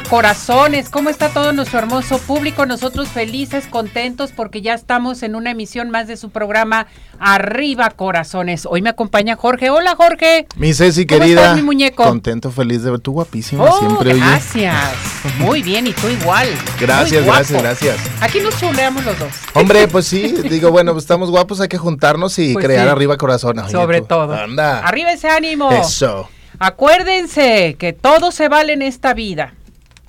[0.00, 0.88] Corazones.
[0.88, 2.64] ¿Cómo está todo nuestro hermoso público?
[2.64, 6.86] Nosotros felices, contentos porque ya estamos en una emisión más de su programa
[7.18, 8.64] Arriba Corazones.
[8.64, 9.68] Hoy me acompaña Jorge.
[9.68, 10.46] Hola Jorge.
[10.56, 11.54] Mi Ceci querida.
[11.54, 12.04] mi muñeco?
[12.04, 14.14] Contento, feliz de ver tu guapísima oh, siempre.
[14.14, 14.74] Gracias.
[15.38, 16.48] Muy bien y tú igual.
[16.80, 17.96] Gracias, gracias, gracias.
[18.22, 19.32] Aquí nos chuleamos los dos.
[19.52, 23.18] Hombre, pues sí, digo, bueno, pues estamos guapos, hay que juntarnos y pues crear Arriba
[23.18, 23.70] Corazones.
[23.70, 24.32] Sobre todo.
[24.32, 24.78] Anda.
[24.78, 25.70] Arriba ese ánimo.
[25.70, 26.30] Eso.
[26.58, 29.52] Acuérdense que todo se vale en esta vida.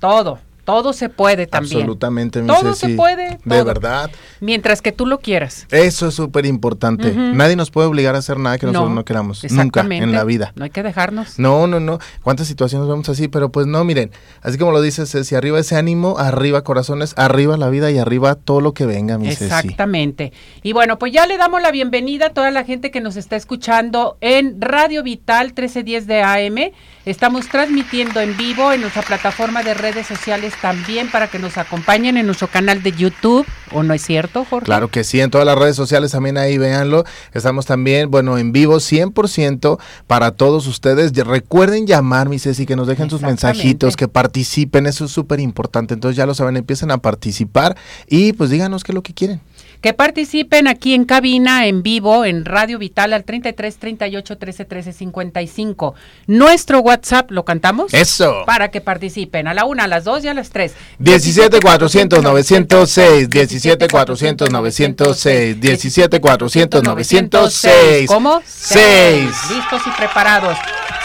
[0.04, 0.38] Todo.
[0.64, 1.80] Todo se puede también.
[1.80, 3.38] Absolutamente, mi Todo se puede.
[3.44, 4.10] De verdad.
[4.40, 5.66] Mientras que tú lo quieras.
[5.70, 7.12] Eso es súper importante.
[7.12, 9.44] Nadie nos puede obligar a hacer nada que nosotros no, queramos.
[9.50, 10.52] Nunca en la vida.
[10.56, 11.38] No hay que dejarnos.
[11.38, 11.98] No, no, no.
[12.22, 13.28] ¿Cuántas situaciones vemos así?
[13.28, 14.10] Pero pues no, miren.
[14.40, 18.34] Así como lo dices, si arriba ese ánimo, arriba corazones, arriba la vida y arriba
[18.34, 20.32] todo lo que venga, mi Exactamente.
[20.62, 23.36] Y bueno, pues ya le damos la bienvenida a toda la gente que nos está
[23.36, 26.72] escuchando en Radio Vital 1310 de AM.
[27.06, 32.16] Estamos transmitiendo en vivo en nuestra plataforma de redes sociales también para que nos acompañen
[32.16, 34.64] en nuestro canal de YouTube, ¿o no es cierto, Jorge?
[34.64, 37.04] Claro que sí, en todas las redes sociales también ahí véanlo.
[37.34, 41.12] Estamos también, bueno, en vivo 100% para todos ustedes.
[41.12, 45.92] Recuerden llamar, mi Ceci, que nos dejen sus mensajitos, que participen, eso es súper importante.
[45.92, 47.76] Entonces ya lo saben, empiecen a participar
[48.08, 49.42] y pues díganos qué es lo que quieren
[49.84, 54.92] que participen aquí en cabina, en vivo, en Radio Vital al 33 38 13 13
[54.94, 55.94] 55.
[56.26, 57.92] Nuestro WhatsApp, ¿lo cantamos?
[57.92, 58.44] Eso.
[58.46, 60.72] Para que participen a la una, a las dos y a las tres.
[61.00, 68.08] 17 400 906, 17 400 906, 17 400 906.
[68.08, 68.40] ¿Cómo?
[68.46, 69.28] 6.
[69.50, 70.56] Listos y preparados.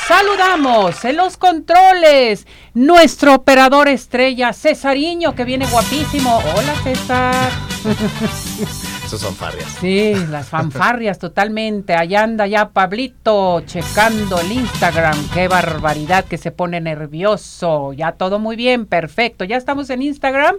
[0.09, 6.39] Saludamos en los controles nuestro operador estrella Cesariño que viene guapísimo.
[6.55, 7.51] Hola César.
[9.05, 9.69] Esas son fanfarrias.
[9.79, 11.93] Sí, las fanfarrias totalmente.
[11.93, 15.29] Allá anda ya Pablito checando el Instagram.
[15.31, 17.93] Qué barbaridad que se pone nervioso.
[17.93, 19.45] Ya todo muy bien, perfecto.
[19.45, 20.55] Ya estamos en Instagram.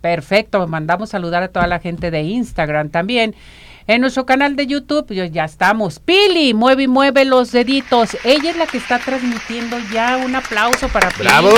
[0.00, 3.34] Perfecto, mandamos saludar a toda la gente de Instagram también.
[3.86, 5.98] En nuestro canal de YouTube pues, ya estamos.
[5.98, 8.16] Pili, mueve y mueve los deditos.
[8.24, 10.16] Ella es la que está transmitiendo ya.
[10.16, 11.24] Un aplauso para Pili.
[11.24, 11.50] ¡Bravo!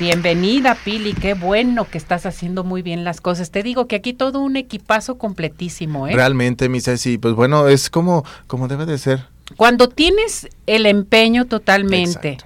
[0.00, 1.12] Bienvenida, Pili.
[1.12, 3.50] Qué bueno que estás haciendo muy bien las cosas.
[3.50, 6.14] Te digo que aquí todo un equipazo completísimo, ¿eh?
[6.14, 9.26] Realmente, mi Ceci, pues bueno, es como, como debe de ser.
[9.56, 12.38] Cuando tienes el empeño totalmente,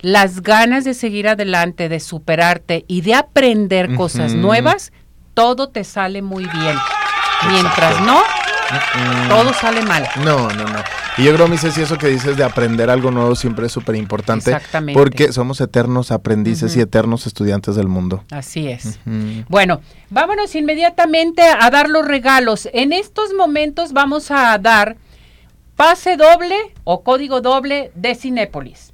[0.00, 4.92] las ganas de seguir adelante, de superarte y de aprender cosas nuevas,
[5.34, 6.76] todo te sale muy bien.
[7.48, 8.20] Mientras no,
[9.28, 10.06] todo sale mal.
[10.24, 10.78] No, no, no.
[11.16, 13.96] Y yo creo, mi Ceci, eso que dices de aprender algo nuevo siempre es súper
[13.96, 14.52] importante.
[14.52, 14.98] Exactamente.
[14.98, 18.24] Porque somos eternos aprendices y eternos estudiantes del mundo.
[18.30, 19.00] Así es.
[19.48, 22.68] Bueno, vámonos inmediatamente a dar los regalos.
[22.72, 24.96] En estos momentos vamos a dar
[25.76, 28.92] pase doble o código doble de Cinépolis.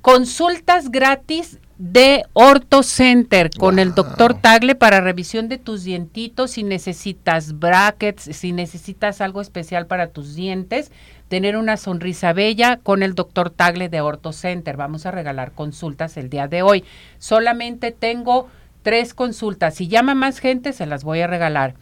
[0.00, 6.62] Consultas gratis de Orto Center con el doctor Tagle para revisión de tus dientitos, si
[6.62, 10.92] necesitas brackets, si necesitas algo especial para tus dientes,
[11.28, 14.76] tener una sonrisa bella con el doctor Tagle de Orto Center.
[14.76, 16.84] Vamos a regalar consultas el día de hoy.
[17.18, 18.48] Solamente tengo
[18.82, 19.74] tres consultas.
[19.74, 21.74] Si llama más gente, se las voy a regalar.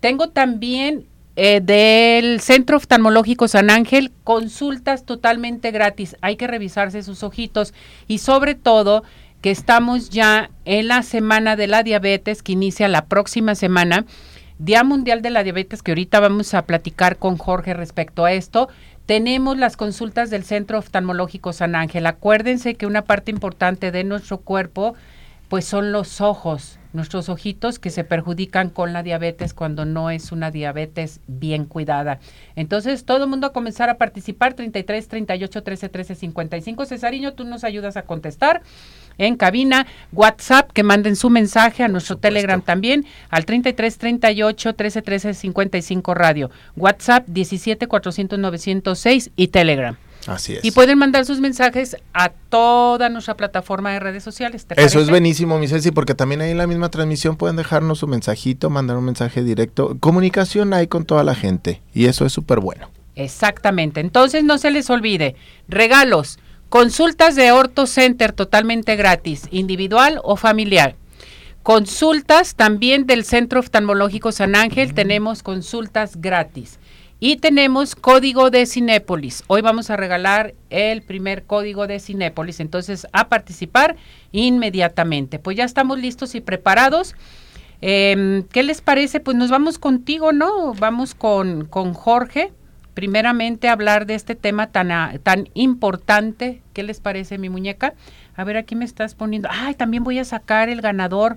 [0.00, 1.06] Tengo también
[1.36, 6.16] eh, del Centro Oftalmológico San Ángel, consultas totalmente gratis.
[6.20, 7.74] Hay que revisarse sus ojitos
[8.08, 9.04] y sobre todo
[9.40, 14.04] que estamos ya en la semana de la diabetes que inicia la próxima semana,
[14.58, 18.68] Día Mundial de la Diabetes, que ahorita vamos a platicar con Jorge respecto a esto.
[19.06, 22.06] Tenemos las consultas del Centro Oftalmológico San Ángel.
[22.06, 24.94] Acuérdense que una parte importante de nuestro cuerpo,
[25.48, 30.32] pues son los ojos, nuestros ojitos que se perjudican con la diabetes cuando no es
[30.32, 32.20] una diabetes bien cuidada.
[32.56, 36.86] Entonces, todo el mundo a comenzar a participar, 33, 38, 13, 13, 55.
[36.86, 38.62] Cesariño, tú nos ayudas a contestar
[39.18, 45.02] en cabina, WhatsApp, que manden su mensaje a nuestro Telegram también, al 33 38 13
[45.02, 49.96] 13 55 radio, WhatsApp 17 400 906 y Telegram.
[50.28, 50.64] Así es.
[50.64, 54.66] Y pueden mandar sus mensajes a toda nuestra plataforma de redes sociales.
[54.76, 58.06] Eso es buenísimo, mi Ceci, porque también ahí en la misma transmisión pueden dejarnos su
[58.06, 59.96] mensajito, mandar un mensaje directo.
[59.98, 62.90] Comunicación hay con toda la gente y eso es súper bueno.
[63.14, 64.00] Exactamente.
[64.00, 65.34] Entonces no se les olvide,
[65.66, 66.38] regalos,
[66.68, 70.94] consultas de Orto Center totalmente gratis, individual o familiar.
[71.62, 76.78] Consultas también del Centro Oftalmológico San Ángel, tenemos consultas gratis.
[77.20, 79.42] Y tenemos código de Cinépolis.
[79.48, 82.60] Hoy vamos a regalar el primer código de Cinépolis.
[82.60, 83.96] Entonces, a participar
[84.30, 85.40] inmediatamente.
[85.40, 87.16] Pues ya estamos listos y preparados.
[87.80, 89.18] Em, ¿Qué les parece?
[89.18, 90.74] Pues nos vamos contigo, ¿no?
[90.74, 92.52] Vamos con, con Jorge.
[92.94, 96.62] Primeramente hablar de este tema tan, tan importante.
[96.72, 97.94] ¿Qué les parece, mi muñeca?
[98.36, 99.48] A ver, aquí me estás poniendo.
[99.50, 101.36] Ay, también voy a sacar el ganador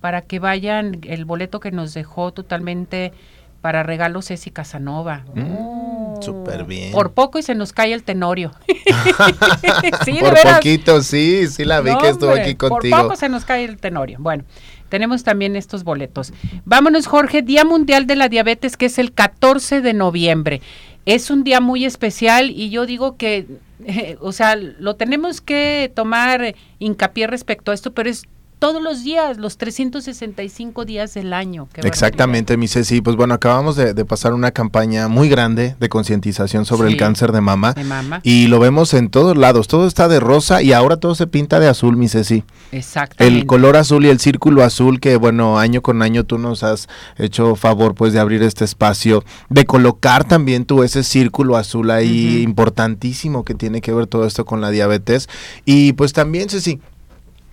[0.00, 3.12] para que vayan el boleto que nos dejó totalmente
[3.60, 5.24] para regalos Ceci Casanova.
[5.34, 6.92] Mm, Súper bien.
[6.92, 8.52] Por poco y se nos cae el tenorio.
[10.04, 12.96] sí, por poquito, sí, sí la vi que estuvo aquí contigo.
[12.96, 14.18] Por poco se nos cae el tenorio.
[14.20, 14.44] Bueno,
[14.88, 16.32] tenemos también estos boletos.
[16.64, 20.62] Vámonos, Jorge, Día Mundial de la Diabetes, que es el 14 de noviembre.
[21.04, 23.46] Es un día muy especial y yo digo que,
[24.20, 28.24] o sea, lo tenemos que tomar hincapié respecto a esto, pero es
[28.58, 31.68] todos los días, los 365 días del año.
[31.74, 33.00] Exactamente, mi Ceci.
[33.00, 37.40] Pues bueno, acabamos de, pasar una campaña muy grande de concientización sobre el cáncer de
[37.40, 37.74] mama,
[38.22, 39.68] Y lo vemos en todos lados.
[39.68, 42.44] Todo está de rosa y ahora todo se pinta de azul, mi Ceci.
[42.72, 43.38] Exactamente.
[43.38, 46.88] El color azul y el círculo azul que, bueno, año con año tú nos has
[47.16, 52.42] hecho favor, pues, de abrir este espacio, de colocar también tú ese círculo azul ahí
[52.42, 55.28] importantísimo que tiene que ver todo esto con la diabetes.
[55.64, 56.80] Y pues también, Ceci,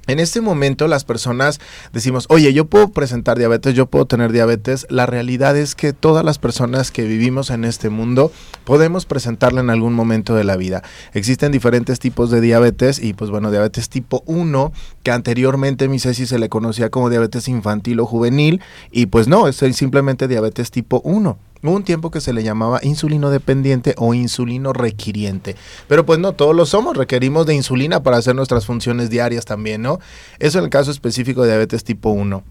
[0.08, 1.60] en este momento las personas
[1.94, 4.86] decimos, oye, yo puedo presentar diabetes, yo puedo tener diabetes.
[4.90, 8.32] La realidad es que todas las personas que vivimos en este mundo
[8.64, 10.84] podemos presentarla en algún momento de la vida.
[11.14, 14.72] Existen diferentes tipos de diabetes y pues bueno, diabetes tipo 1,
[15.04, 18.62] que anteriormente mi Ceci se le conocía como diabetes infantil o juvenil
[18.92, 21.38] y pues no, es simplemente diabetes tipo 1.
[21.66, 25.56] Un tiempo que se le llamaba insulino dependiente o insulino requiriente.
[25.88, 29.82] Pero pues no, todos lo somos, requerimos de insulina para hacer nuestras funciones diarias también,
[29.82, 30.00] ¿no?
[30.40, 32.44] Eso en el caso específico de diabetes tipo 1.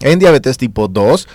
[0.00, 1.28] En diabetes tipo 2,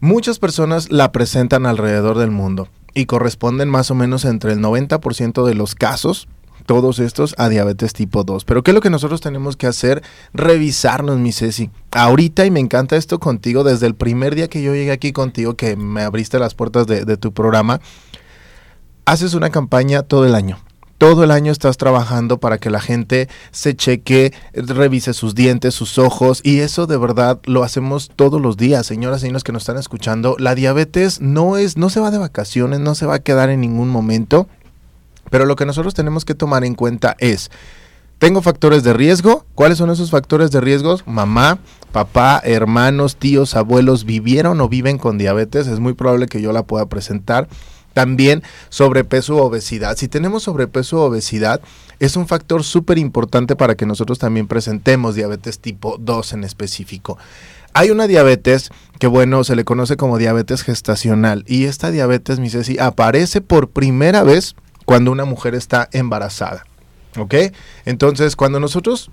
[0.00, 5.46] muchas personas la presentan alrededor del mundo y corresponden más o menos entre el 90%
[5.46, 6.28] de los casos
[6.66, 8.44] todos estos a diabetes tipo 2.
[8.44, 10.02] Pero ¿qué es lo que nosotros tenemos que hacer?
[10.32, 11.70] Revisarnos, mi Ceci.
[11.92, 15.54] Ahorita, y me encanta esto contigo, desde el primer día que yo llegué aquí contigo,
[15.54, 17.80] que me abriste las puertas de, de tu programa,
[19.04, 20.58] haces una campaña todo el año
[20.98, 25.98] todo el año estás trabajando para que la gente se cheque, revise sus dientes, sus
[25.98, 29.64] ojos y eso de verdad lo hacemos todos los días, señoras y señores que nos
[29.64, 30.36] están escuchando.
[30.38, 33.60] La diabetes no es no se va de vacaciones, no se va a quedar en
[33.60, 34.48] ningún momento.
[35.30, 37.50] Pero lo que nosotros tenemos que tomar en cuenta es,
[38.18, 39.46] ¿tengo factores de riesgo?
[39.54, 40.98] ¿Cuáles son esos factores de riesgo?
[41.06, 41.58] Mamá,
[41.92, 45.66] papá, hermanos, tíos, abuelos vivieron o viven con diabetes.
[45.66, 47.48] Es muy probable que yo la pueda presentar.
[47.92, 49.96] También sobrepeso o obesidad.
[49.96, 51.60] Si tenemos sobrepeso o obesidad,
[52.00, 57.18] es un factor súper importante para que nosotros también presentemos diabetes tipo 2 en específico.
[57.72, 61.44] Hay una diabetes que, bueno, se le conoce como diabetes gestacional.
[61.46, 66.64] Y esta diabetes, mi Ceci, aparece por primera vez cuando una mujer está embarazada.
[67.18, 67.34] ¿Ok?
[67.84, 69.10] Entonces, cuando nosotros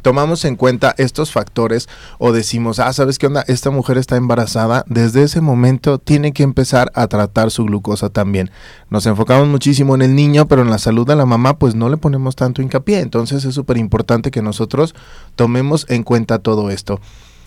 [0.00, 1.88] tomamos en cuenta estos factores
[2.18, 3.44] o decimos, ah, ¿sabes qué onda?
[3.46, 8.50] Esta mujer está embarazada, desde ese momento tiene que empezar a tratar su glucosa también.
[8.88, 11.88] Nos enfocamos muchísimo en el niño, pero en la salud de la mamá pues no
[11.88, 13.00] le ponemos tanto hincapié.
[13.00, 14.94] Entonces es súper importante que nosotros
[15.36, 17.00] tomemos en cuenta todo esto.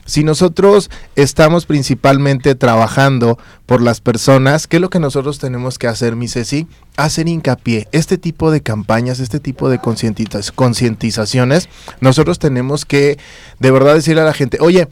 [0.06, 5.88] Si nosotros estamos principalmente trabajando por las personas, ¿qué es lo que nosotros tenemos que
[5.88, 6.68] hacer, mi Ceci?
[6.98, 7.88] Hacer hincapié.
[7.92, 11.70] Este tipo de campañas, este tipo de concientizaciones,
[12.02, 13.18] nosotros tenemos que
[13.60, 14.90] de verdad decirle a la gente, oye,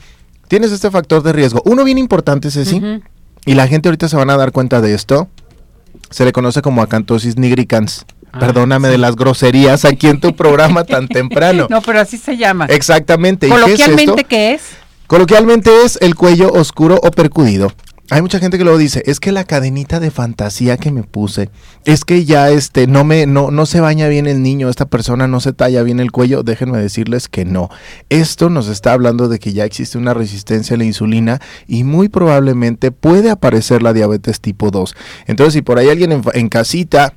[0.48, 1.62] tienes este factor de riesgo.
[1.66, 2.82] Uno bien importante, Ceci,
[3.46, 5.30] y la gente ahorita se van a dar cuenta de esto,
[6.10, 8.06] se le conoce como acantosis nigricans.
[8.34, 11.68] Ah, Perdóname de las groserías aquí en tu programa tan temprano.
[11.70, 12.66] No, pero así se llama.
[12.68, 13.50] Exactamente.
[13.50, 14.62] Coloquialmente, ¿qué es?
[15.12, 17.70] Coloquialmente es el cuello oscuro o percudido.
[18.10, 21.50] Hay mucha gente que luego dice, es que la cadenita de fantasía que me puse,
[21.84, 25.28] es que ya este no me no no se baña bien el niño, esta persona
[25.28, 27.70] no se talla bien el cuello, déjenme decirles que no.
[28.08, 32.08] Esto nos está hablando de que ya existe una resistencia a la insulina y muy
[32.08, 34.96] probablemente puede aparecer la diabetes tipo 2.
[35.28, 37.16] Entonces, si por ahí alguien en, en casita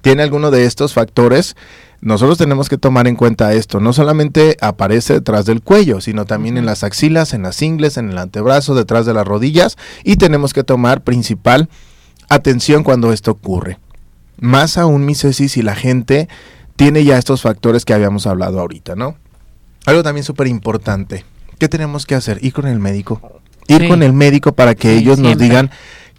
[0.00, 1.56] tiene alguno de estos factores,
[2.00, 3.78] nosotros tenemos que tomar en cuenta esto.
[3.78, 8.10] No solamente aparece detrás del cuello, sino también en las axilas, en las ingles, en
[8.10, 9.76] el antebrazo, detrás de las rodillas.
[10.02, 11.68] Y tenemos que tomar principal
[12.30, 13.78] atención cuando esto ocurre.
[14.38, 16.28] Más aún, mi Ceci, si la gente
[16.76, 19.16] tiene ya estos factores que habíamos hablado ahorita, ¿no?
[19.84, 21.26] Algo también súper importante.
[21.58, 22.38] ¿Qué tenemos que hacer?
[22.42, 23.20] Ir con el médico.
[23.68, 25.70] Ir con el médico para que ellos nos digan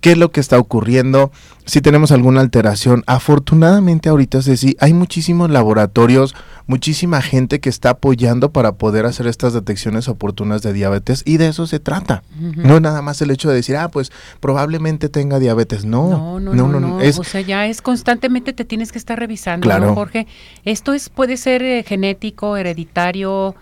[0.02, 1.32] qué es lo que está ocurriendo,
[1.66, 3.04] si tenemos alguna alteración.
[3.06, 9.54] Afortunadamente ahorita, Ceci, hay muchísimos laboratorios, muchísima gente que está apoyando para poder hacer estas
[9.54, 12.24] detecciones oportunas de diabetes y de eso se trata.
[12.56, 15.86] No nada más el hecho de decir, ah, pues probablemente tenga diabetes.
[15.86, 16.98] No, no, no, no.
[16.98, 19.94] o sea, ya es constantemente te tienes que estar revisando, claro.
[19.94, 20.28] Jorge?
[20.66, 23.56] Esto es puede ser eh, genético, hereditario,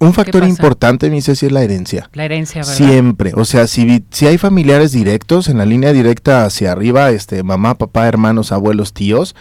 [0.00, 2.08] un factor importante, mi Ceci, es la herencia.
[2.12, 2.74] La herencia, ¿verdad?
[2.74, 3.32] Siempre.
[3.34, 7.76] O sea, si, si hay familiares directos, en la línea directa hacia arriba, este, mamá,
[7.76, 9.34] papá, hermanos, abuelos, tíos,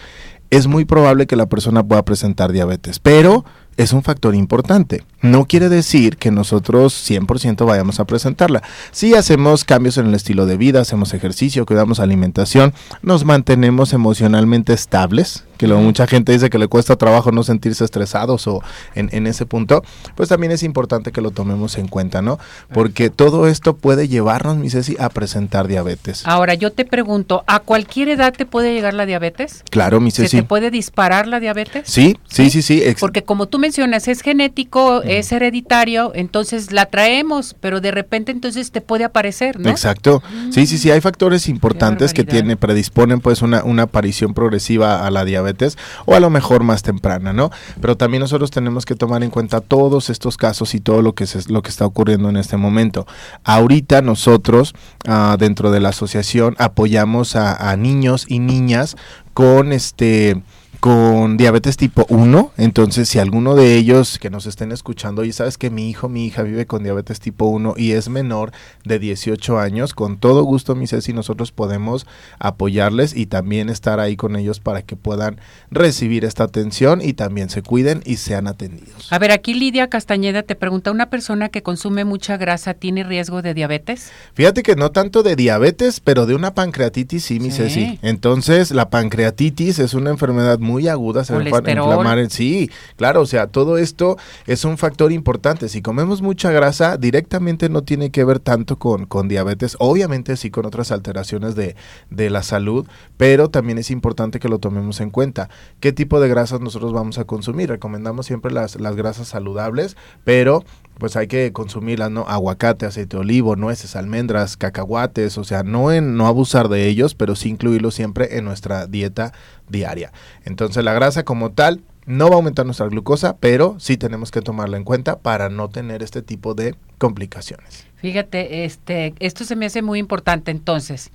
[0.49, 2.99] es muy probable que la persona pueda presentar diabetes.
[2.99, 3.45] Pero
[3.77, 5.03] es un factor importante.
[5.21, 8.61] No quiere decir que nosotros 100% vayamos a presentarla.
[8.91, 14.73] Si hacemos cambios en el estilo de vida, hacemos ejercicio, cuidamos alimentación, nos mantenemos emocionalmente
[14.73, 18.61] estables, que lo, mucha gente dice que le cuesta trabajo no sentirse estresados o
[18.93, 19.83] en, ese punto,
[20.15, 22.37] pues también es importante que lo tomemos en cuenta, ¿no?
[22.71, 26.21] Porque todo esto puede llevarnos, mi Ceci, a presentar diabetes.
[26.25, 29.63] Ahora, yo te pregunto, ¿a cualquier edad te puede llegar la diabetes?
[29.71, 30.29] Claro, mi Ceci.
[30.29, 31.89] ¿Se te puede disparar la diabetes?
[31.89, 32.83] Sí, sí, sí, sí.
[32.99, 38.71] Porque como tú mencionas, es genético, es hereditario, entonces la traemos, pero de repente entonces
[38.71, 39.69] te puede aparecer, ¿no?
[39.69, 40.21] Exacto.
[40.51, 45.11] Sí, sí, sí, hay factores importantes que tiene, predisponen pues una, una aparición progresiva a
[45.11, 47.51] la diabetes o a lo mejor más temprana, ¿no?
[47.81, 51.23] Pero también nosotros tenemos que tomar en cuenta todos estos casos y todo lo que,
[51.23, 53.07] es lo que está ocurriendo en este momento.
[53.43, 54.73] Ahorita nosotros
[55.07, 58.95] ah, dentro de la asociación apoyamos a, a niños y niñas
[59.33, 60.41] con este
[60.79, 62.51] con diabetes tipo 1.
[62.57, 66.25] Entonces, si alguno de ellos que nos estén escuchando, y sabes que mi hijo, mi
[66.25, 68.51] hija vive con diabetes tipo 1 y es menor
[68.83, 72.05] de 18 años, con todo gusto, mi Ceci, nosotros podemos
[72.39, 75.39] apoyarles y también estar ahí con ellos para que puedan
[75.71, 79.11] recibir esta atención y también se cuiden y sean atendidos.
[79.11, 83.41] A ver, aquí Lidia Castañeda te pregunta, ¿una persona que consume mucha grasa tiene riesgo
[83.41, 84.11] de diabetes?
[84.33, 87.99] Fíjate que no tanto de diabetes, pero de una pancreatitis sí, mi Ceci.
[88.01, 92.19] Entonces, la pancreatitis es una enfermedad muy agudas, se inflamar.
[92.19, 95.69] En, sí, claro, o sea, todo esto es un factor importante.
[95.69, 100.51] Si comemos mucha grasa, directamente no tiene que ver tanto con, con diabetes, obviamente sí
[100.51, 101.75] con otras alteraciones de,
[102.09, 102.85] de la salud,
[103.17, 105.49] pero también es importante que lo tomemos en cuenta.
[105.79, 107.69] ¿Qué tipo de grasas nosotros vamos a consumir?
[107.69, 110.63] Recomendamos siempre las, las grasas saludables, pero
[110.97, 112.25] pues hay que consumirlas, ¿no?
[112.27, 117.13] Aguacate, aceite de olivo, nueces, almendras, cacahuates, o sea, no en no abusar de ellos,
[117.13, 119.31] pero sí incluirlos siempre en nuestra dieta
[119.69, 120.11] diaria.
[120.45, 124.41] Entonces, la grasa como tal no va a aumentar nuestra glucosa, pero sí tenemos que
[124.41, 127.85] tomarla en cuenta para no tener este tipo de complicaciones.
[127.97, 131.11] Fíjate, este, esto se me hace muy importante entonces.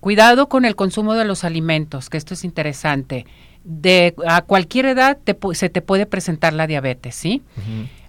[0.00, 3.26] Cuidado con el consumo de los alimentos, que esto es interesante.
[3.64, 5.18] De a cualquier edad
[5.52, 7.42] se te puede presentar la diabetes, ¿sí?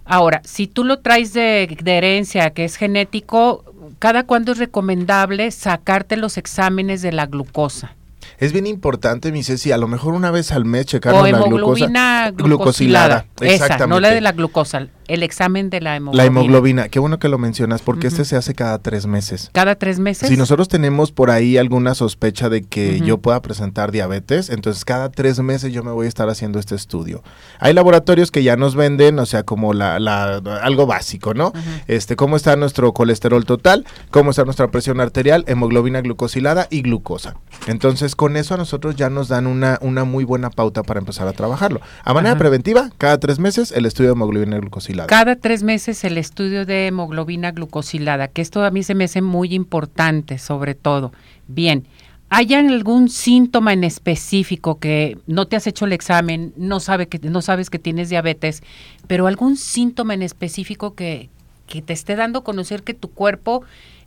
[0.04, 3.64] Ahora, si tú lo traes de, herencia, que es genético,
[3.98, 7.97] ¿cada cuándo es recomendable sacarte los exámenes de la glucosa?
[8.38, 11.88] Es bien importante, mi Ceci, a lo mejor una vez al mes checar la glucosa.
[12.32, 13.26] glucosilada.
[13.40, 16.22] Esa, no la de la glucosa, el examen de la hemoglobina.
[16.22, 19.50] La hemoglobina, qué bueno que lo mencionas, porque este se hace cada tres meses.
[19.52, 20.28] ¿Cada tres meses?
[20.28, 25.10] Si nosotros tenemos por ahí alguna sospecha de que yo pueda presentar diabetes, entonces cada
[25.10, 27.22] tres meses yo me voy a estar haciendo este estudio.
[27.58, 31.52] Hay laboratorios que ya nos venden, o sea, como la, la algo básico, ¿no?
[31.86, 37.36] Este, cómo está nuestro colesterol total, cómo está nuestra presión arterial, hemoglobina glucosilada y glucosa.
[37.66, 41.26] Entonces, con eso a nosotros ya nos dan una, una muy buena pauta para empezar
[41.28, 41.80] a trabajarlo.
[42.04, 44.97] A manera preventiva, cada tres meses el estudio de hemoglobina glucosilada.
[45.06, 49.22] Cada tres meses el estudio de hemoglobina glucosilada, que esto a mí se me hace
[49.22, 51.12] muy importante, sobre todo.
[51.46, 51.86] Bien,
[52.28, 57.18] ¿hay algún síntoma en específico que no te has hecho el examen, no, sabe que,
[57.18, 58.62] no sabes que tienes diabetes,
[59.06, 61.30] pero algún síntoma en específico que,
[61.66, 63.62] que te esté dando a conocer que tu cuerpo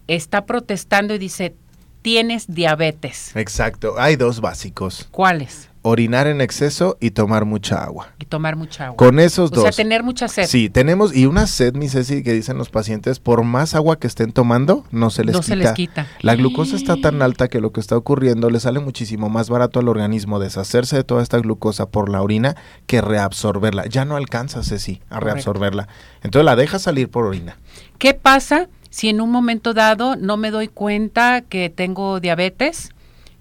[0.07, 1.55] está protestando y dice,
[2.01, 3.35] tienes diabetes?
[3.35, 5.07] Exacto, hay dos básicos.
[5.11, 5.70] ¿Cuáles?
[5.83, 8.09] Orinar en exceso y tomar mucha agua.
[8.19, 8.97] Y tomar mucha agua.
[8.97, 9.59] Con esos dos.
[9.59, 10.45] O sea, tener mucha sed.
[10.45, 14.07] Sí, tenemos, y una sed, mi Ceci, que dicen los pacientes, por más agua que
[14.07, 15.47] estén tomando, no se les no quita.
[15.47, 16.07] se les quita.
[16.21, 19.79] La glucosa está tan alta que lo que está ocurriendo le sale muchísimo más barato
[19.79, 23.87] al organismo deshacerse de toda esta glucosa por la orina que reabsorberla.
[23.87, 25.87] Ya no alcanza, Ceci, a reabsorberla.
[26.21, 27.57] Entonces la deja salir por orina.
[27.97, 32.91] ¿Qué pasa si en un momento dado no me doy cuenta que tengo diabetes?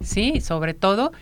[0.03, 1.13] Sí, sobre todo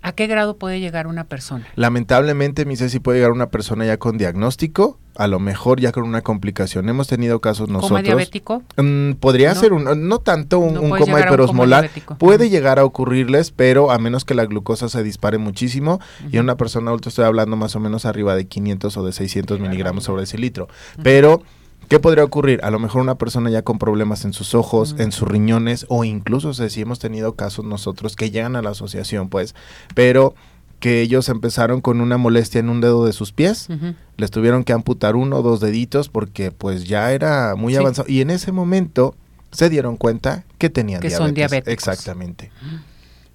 [0.00, 1.66] ¿A qué grado puede llegar una persona?
[1.74, 6.04] Lamentablemente, mi Ceci, puede llegar una persona ya con diagnóstico, a lo mejor ya con
[6.04, 6.88] una complicación.
[6.88, 7.90] Hemos tenido casos nosotros.
[7.90, 8.62] ¿Coma diabético?
[8.76, 11.90] Mm, podría ser un, no tanto un, coma hiperosmolar.
[12.18, 16.00] Puede llegar a ocurrirles, pero a menos que la glucosa se dispare muchísimo
[16.30, 19.58] y una persona adulta estoy hablando más o menos arriba de 500 o de 600
[19.58, 20.68] miligramos sobre ese litro.
[21.02, 21.42] Pero
[21.88, 22.60] ¿Qué podría ocurrir?
[22.62, 26.04] A lo mejor una persona ya con problemas en sus ojos, en sus riñones, o
[26.04, 29.54] incluso sé si hemos tenido casos nosotros que llegan a la asociación, pues,
[29.94, 30.34] pero
[30.80, 33.68] que ellos empezaron con una molestia en un dedo de sus pies,
[34.16, 38.20] les tuvieron que amputar uno o dos deditos porque pues ya era muy avanzado y
[38.20, 39.16] en ese momento
[39.50, 41.26] se dieron cuenta que tenían que diabetes.
[41.26, 41.72] Son diabéticos.
[41.72, 42.52] Exactamente.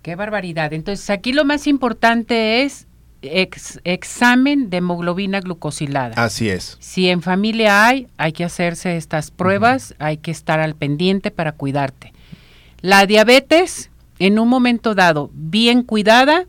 [0.03, 0.73] Qué barbaridad.
[0.73, 2.87] Entonces aquí lo más importante es
[3.23, 6.15] examen de hemoglobina glucosilada.
[6.23, 6.77] Así es.
[6.79, 11.53] Si en familia hay, hay que hacerse estas pruebas, hay que estar al pendiente para
[11.53, 12.13] cuidarte.
[12.81, 13.89] La diabetes,
[14.19, 16.45] en un momento dado, bien cuidada,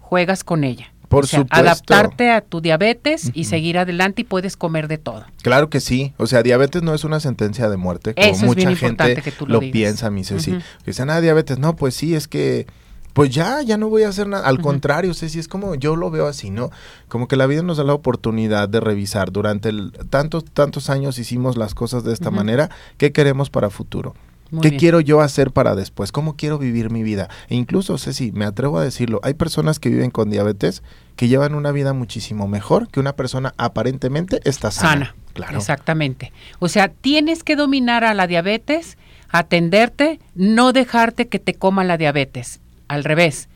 [0.00, 0.92] juegas con ella.
[1.08, 1.54] Por supuesto.
[1.54, 5.24] Adaptarte a tu diabetes y seguir adelante y puedes comer de todo.
[5.42, 6.12] Claro que sí.
[6.16, 10.24] O sea, diabetes no es una sentencia de muerte, como mucha gente lo, piensa, mi
[10.24, 10.58] Ceci.
[10.84, 11.58] Dicen, ah, diabetes.
[11.58, 12.66] No, pues sí, es que
[13.14, 14.46] pues ya, ya no voy a hacer nada.
[14.46, 16.70] Al contrario, Ceci, es como yo lo veo así, ¿no?
[17.08, 19.30] Como que la vida nos da la oportunidad de revisar.
[19.30, 22.70] Durante el, tantos, tantos años hicimos las cosas de esta manera.
[22.98, 24.14] ¿Qué queremos para futuro?
[24.60, 26.10] ¿Qué quiero yo hacer para después?
[26.10, 27.28] ¿Cómo quiero vivir mi vida?
[27.48, 30.82] E incluso, Ceci, me atrevo a decirlo, hay personas que viven con diabetes
[31.16, 34.90] que llevan una vida muchísimo mejor que una persona aparentemente está sana.
[34.90, 35.16] sana.
[35.34, 35.58] Claro.
[35.58, 36.32] Exactamente.
[36.58, 38.98] O sea, tienes que dominar a la diabetes,
[39.30, 43.48] atenderte, no dejarte que te coma la diabetes al revés,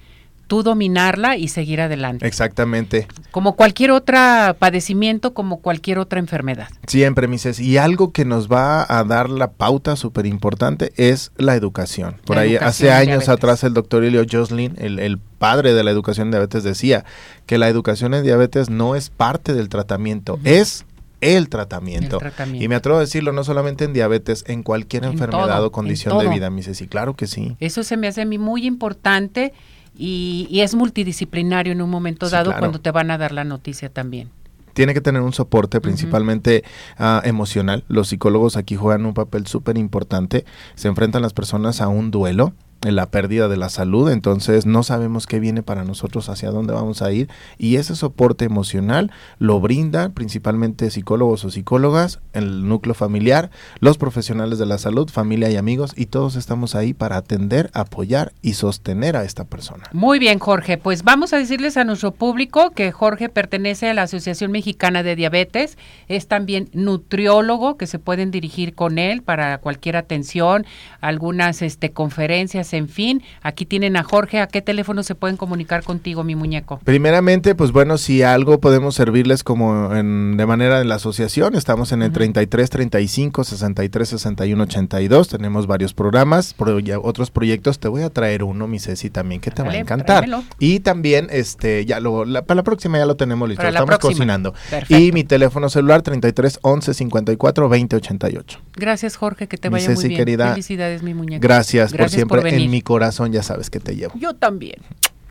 [0.49, 2.27] tú dominarla y seguir adelante.
[2.27, 3.07] Exactamente.
[3.31, 4.19] Como cualquier otro
[4.59, 6.69] padecimiento, como cualquier otra enfermedad.
[6.87, 7.61] Siempre, Mises.
[7.61, 12.17] Y algo que nos va a dar la pauta súper importante es la educación.
[12.25, 16.31] Por ahí, hace años atrás, el doctor Elio Joslin, el, padre de la educación en
[16.33, 17.05] diabetes, decía
[17.47, 20.85] que la educación en diabetes no es parte del tratamiento, es
[21.21, 22.19] el tratamiento.
[22.55, 26.29] Y me atrevo a decirlo no solamente en diabetes, en cualquier enfermedad o condición de
[26.29, 27.57] vida, mi Ceci, claro que sí.
[27.61, 29.53] Eso se me hace a mí muy importante
[29.97, 34.31] y, es multidisciplinario en un momento dado cuando te van a dar la noticia también
[34.75, 36.63] tiene que tener un soporte principalmente
[36.99, 37.83] ah, emocional.
[37.89, 40.45] Los psicólogos aquí juegan un papel súper importante.
[40.77, 45.27] Se enfrentan las personas a un duelo la pérdida de la salud, entonces no sabemos
[45.27, 50.13] qué viene para nosotros, hacia dónde vamos a ir y ese soporte emocional lo brindan
[50.13, 55.93] principalmente psicólogos o psicólogas, el núcleo familiar, los profesionales de la salud, familia y amigos
[55.97, 59.85] y todos estamos ahí para atender, apoyar y sostener a esta persona.
[59.93, 64.03] Muy bien, Jorge, pues vamos a decirles a nuestro público que Jorge pertenece a la
[64.03, 69.97] Asociación Mexicana de Diabetes, es también nutriólogo que se pueden dirigir con él para cualquier
[69.97, 70.65] atención,
[71.01, 73.23] algunas este conferencias en fin.
[73.43, 74.41] Aquí tienen a Jorge.
[74.41, 76.81] ¿A qué teléfono se pueden comunicar contigo, mi muñeco?
[76.85, 82.03] Primeramente, pues bueno, si algo podemos servirles como de manera de la asociación, estamos en
[82.03, 85.29] el 33 35 63 61 82.
[85.29, 86.55] Tenemos varios programas,
[87.03, 87.79] otros proyectos.
[87.79, 90.27] Te voy a traer uno, mi Ceci, también que te va a encantar.
[90.59, 93.67] Y también, este, ya lo, para la próxima ya lo tenemos listo.
[93.67, 94.55] Estamos cocinando.
[94.89, 98.61] Y mi teléfono celular 33 11 54 20 88.
[98.77, 100.39] Gracias, Jorge, que te vaya muy bien.
[100.39, 101.43] Felicidades, mi muñeco.
[101.43, 104.15] Gracias, por siempre en mi corazón ya sabes que te llevo.
[104.19, 104.77] Yo también.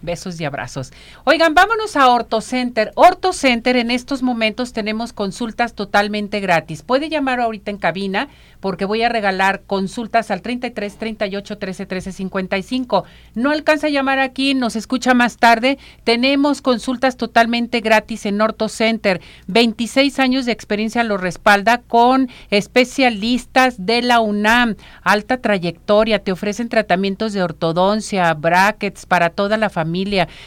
[0.02, 0.92] Besos y abrazos.
[1.24, 2.92] Oigan, vámonos a Orto Center.
[2.96, 6.84] Orto Center en estos momentos tenemos consultas totalmente gratis.
[6.84, 8.30] Puede llamar ahorita en cabina
[8.60, 13.06] porque voy a regalar consultas al 33 38 13 13 55.
[13.36, 15.78] No alcanza a llamar aquí, nos escucha más tarde.
[16.04, 19.22] Tenemos consultas totalmente gratis en Orto Center.
[19.48, 24.76] 26 años de experiencia lo respalda con especialistas de la UNAM.
[25.02, 29.87] Alta trayectoria, te ofrecen tratamientos de ortodoncia, brackets para toda la familia,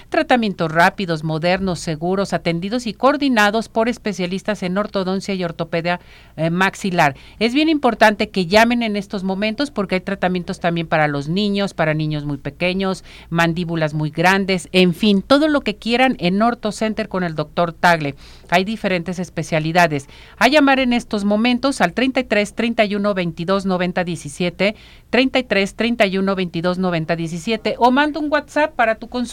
[0.08, 6.00] tratamientos rápidos, modernos, seguros, atendidos y coordinados por especialistas en ortodoncia y ortopedia
[6.36, 7.16] eh, maxilar.
[7.38, 11.74] Es bien importante que llamen en estos momentos porque hay tratamientos también para los niños,
[11.74, 16.72] para niños muy pequeños, mandíbulas muy grandes, en fin, todo lo que quieran en Orto
[16.72, 18.14] Center con el doctor Tagle.
[18.50, 20.08] Hay diferentes especialidades.
[20.36, 24.76] A llamar en estos momentos al 33 31 22 90 17,
[25.10, 29.29] 33 31 22 90 17 o manda un WhatsApp para tu consulta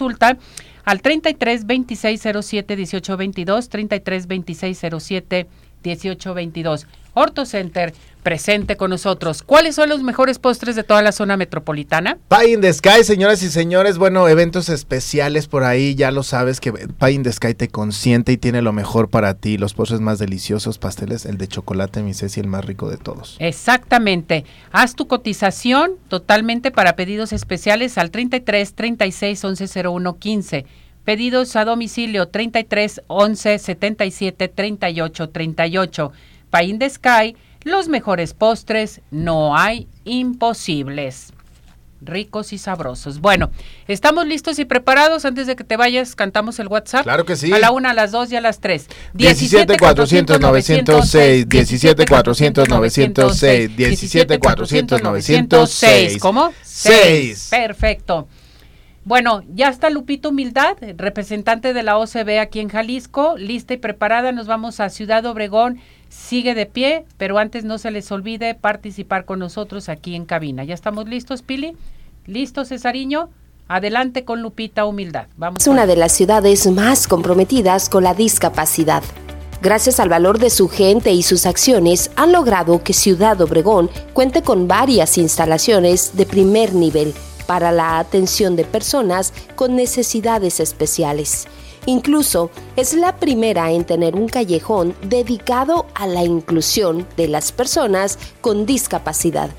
[0.83, 4.77] al 33 26 07 18 22, 33 26
[5.83, 6.87] 07 18 22.
[7.13, 9.41] Orto Center presente con nosotros.
[9.41, 12.17] ¿Cuáles son los mejores postres de toda la zona metropolitana?
[12.27, 13.97] Pie in the Sky, señoras y señores.
[13.97, 15.95] Bueno, eventos especiales por ahí.
[15.95, 19.33] Ya lo sabes que Pie in the Sky te consiente y tiene lo mejor para
[19.33, 19.57] ti.
[19.57, 23.37] Los postres más deliciosos, pasteles, el de chocolate, mi Ceci, el más rico de todos.
[23.39, 24.45] Exactamente.
[24.71, 30.65] Haz tu cotización totalmente para pedidos especiales al 33 36 11 01 15
[31.07, 36.11] Pedidos a domicilio 33 11 77 38 38.
[36.49, 41.31] Pain de Sky, los mejores postres, no hay imposibles
[42.01, 43.21] ricos y sabrosos.
[43.21, 43.51] Bueno,
[43.87, 45.23] estamos listos y preparados.
[45.23, 47.03] Antes de que te vayas, cantamos el WhatsApp.
[47.03, 47.53] Claro que sí.
[47.53, 48.87] A la una, a las dos y a las tres.
[49.13, 56.17] 17 400 906, 17 400 906, 17 400 906.
[56.19, 56.51] ¿Cómo?
[56.63, 57.47] 6.
[57.49, 58.27] Perfecto.
[59.07, 64.33] Bueno, ya está Lupito Humildad, representante de la OCB aquí en Jalisco, lista y preparada.
[64.33, 65.79] Nos vamos a Ciudad Obregón.
[66.09, 70.65] Sigue de pie, pero antes no se les olvide participar con nosotros aquí en cabina.
[70.65, 71.77] ¿Ya estamos listos, Pili?
[72.25, 73.29] ¿Listo, Cesariño?
[73.69, 75.27] Adelante con Lupita Humildad.
[75.37, 79.03] Vamos es una de las ciudades más comprometidas con la discapacidad.
[79.61, 84.41] Gracias al valor de su gente y sus acciones, han logrado que Ciudad Obregón cuente
[84.41, 87.13] con varias instalaciones de primer nivel
[87.47, 91.47] para la atención de personas con necesidades especiales.
[91.87, 98.19] Incluso es la primera en tener un callejón dedicado a la inclusión de las personas
[98.41, 99.49] con discapacidad.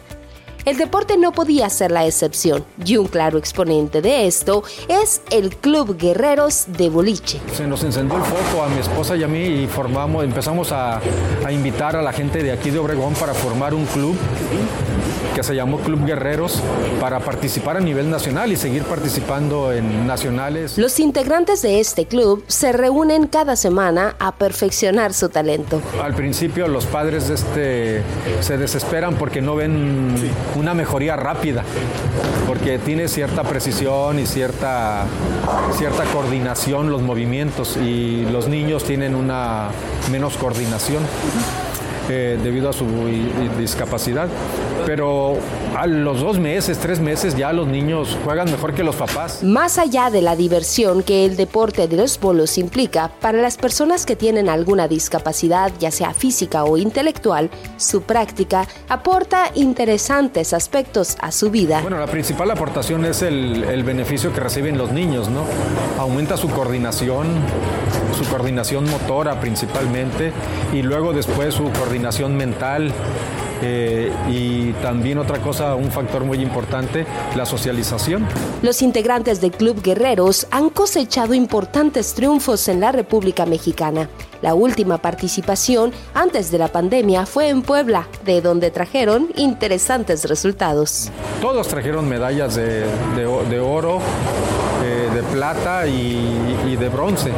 [0.64, 5.56] El deporte no podía ser la excepción y un claro exponente de esto es el
[5.56, 7.40] Club Guerreros de Boliche.
[7.54, 11.00] Se nos encendió el foco a mi esposa y a mí y formamos, empezamos a,
[11.44, 14.16] a invitar a la gente de aquí de Obregón para formar un club
[15.34, 16.60] que se llamó Club Guerreros
[17.00, 20.76] para participar a nivel nacional y seguir participando en nacionales.
[20.78, 25.80] Los integrantes de este club se reúnen cada semana a perfeccionar su talento.
[26.02, 28.02] Al principio los padres de este
[28.40, 30.16] se desesperan porque no ven
[30.56, 31.64] una mejoría rápida,
[32.46, 35.06] porque tiene cierta precisión y cierta,
[35.72, 39.68] cierta coordinación los movimientos y los niños tienen una
[40.10, 41.02] menos coordinación.
[42.10, 42.86] Eh, debido a su
[43.58, 44.28] discapacidad.
[44.86, 45.36] Pero
[45.76, 49.42] a los dos meses, tres meses ya los niños juegan mejor que los papás.
[49.42, 54.06] Más allá de la diversión que el deporte de los bolos implica, para las personas
[54.06, 61.30] que tienen alguna discapacidad, ya sea física o intelectual, su práctica aporta interesantes aspectos a
[61.30, 61.82] su vida.
[61.82, 65.42] Bueno, la principal aportación es el, el beneficio que reciben los niños, ¿no?
[65.98, 67.26] Aumenta su coordinación,
[68.16, 70.32] su coordinación motora principalmente,
[70.72, 72.92] y luego después su coordinación coordinación mental
[73.60, 78.24] eh, y también otra cosa, un factor muy importante, la socialización.
[78.62, 84.08] Los integrantes del Club Guerreros han cosechado importantes triunfos en la República Mexicana.
[84.42, 91.10] La última participación antes de la pandemia fue en Puebla, de donde trajeron interesantes resultados.
[91.40, 92.84] Todos trajeron medallas de,
[93.16, 94.00] de oro,
[95.14, 96.47] de plata y,
[96.78, 97.32] de bronce.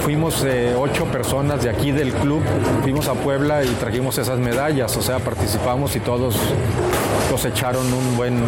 [0.00, 2.42] Fuimos eh, ocho personas de aquí del club,
[2.82, 6.36] fuimos a Puebla y trajimos esas medallas, o sea, participamos y todos
[7.30, 8.42] cosecharon un buen,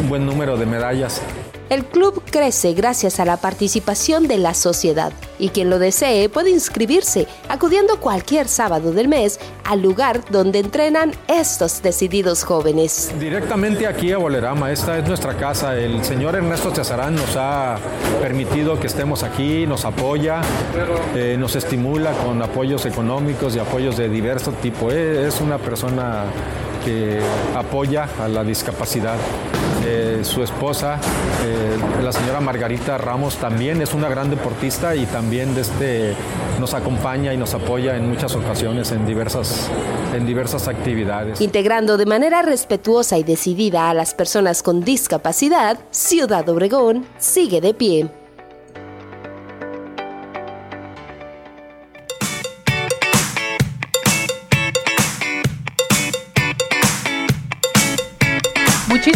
[0.00, 1.22] un buen número de medallas.
[1.70, 6.48] El club crece gracias a la participación de la sociedad y quien lo desee puede
[6.48, 13.12] inscribirse acudiendo cualquier sábado del mes al lugar donde entrenan estos decididos jóvenes.
[13.20, 15.76] Directamente aquí a Bolerama, esta es nuestra casa.
[15.76, 17.76] El señor Ernesto Cesarán nos ha
[18.22, 20.40] permitido que estemos aquí, nos apoya,
[21.14, 24.90] eh, nos estimula con apoyos económicos y apoyos de diverso tipo.
[24.90, 26.24] Es una persona
[26.84, 27.20] que
[27.54, 29.16] apoya a la discapacidad.
[29.86, 30.98] Eh, su esposa,
[31.44, 36.14] eh, la señora Margarita Ramos, también es una gran deportista y también desde,
[36.58, 39.70] nos acompaña y nos apoya en muchas ocasiones en diversas,
[40.14, 41.40] en diversas actividades.
[41.40, 47.74] Integrando de manera respetuosa y decidida a las personas con discapacidad, Ciudad Obregón sigue de
[47.74, 48.17] pie.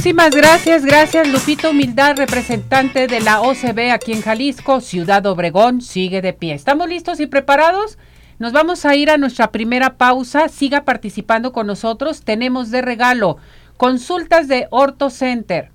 [0.03, 6.21] Muchísimas gracias, gracias Lupito Humildad, representante de la OCB aquí en Jalisco, Ciudad Obregón, sigue
[6.21, 6.55] de pie.
[6.55, 7.99] ¿Estamos listos y preparados?
[8.41, 13.37] Nos vamos a ir a nuestra primera pausa, siga participando con nosotros, tenemos de regalo
[13.77, 15.71] consultas de Orto Center,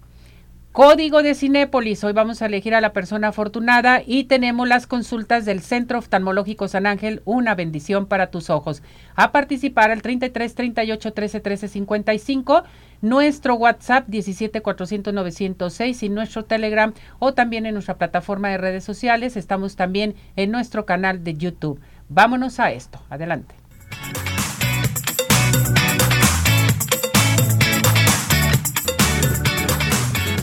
[0.78, 5.44] Código de Cinépolis, hoy vamos a elegir a la persona afortunada y tenemos las consultas
[5.44, 8.84] del Centro Oftalmológico San Ángel, una bendición para tus ojos.
[9.16, 12.64] A participar al 33 38 13 13 55,
[13.02, 18.84] nuestro WhatsApp 17 400 906 y nuestro Telegram o también en nuestra plataforma de redes
[18.84, 19.36] sociales.
[19.36, 21.82] Estamos también en nuestro canal de YouTube.
[22.08, 23.02] Vámonos a esto.
[23.10, 23.56] Adelante.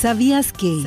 [0.00, 0.82] ¿Sabías que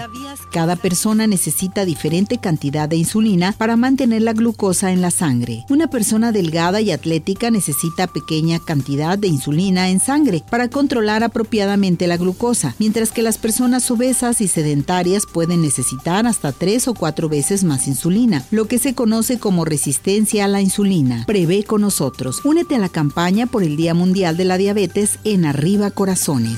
[0.52, 5.66] cada persona necesita diferente cantidad de insulina para mantener la glucosa en la sangre?
[5.70, 12.08] Una persona delgada y atlética necesita pequeña cantidad de insulina en sangre para controlar apropiadamente
[12.08, 17.30] la glucosa, mientras que las personas obesas y sedentarias pueden necesitar hasta tres o cuatro
[17.30, 21.24] veces más insulina, lo que se conoce como resistencia a la insulina.
[21.28, 22.44] Prevé con nosotros.
[22.46, 26.58] Únete a la campaña por el Día Mundial de la Diabetes en Arriba Corazones.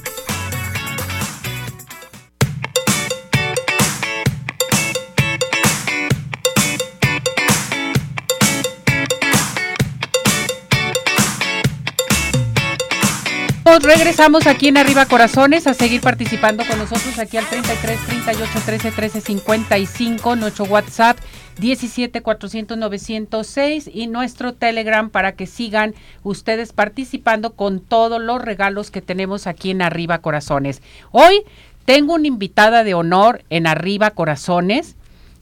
[13.79, 18.91] Regresamos aquí en Arriba Corazones a seguir participando con nosotros aquí al 33 38 13
[18.91, 21.17] 13 55, nuestro WhatsApp
[21.57, 28.91] 17 400 906 y nuestro Telegram para que sigan ustedes participando con todos los regalos
[28.91, 30.81] que tenemos aquí en Arriba Corazones.
[31.11, 31.43] Hoy
[31.85, 34.97] tengo una invitada de honor en Arriba Corazones.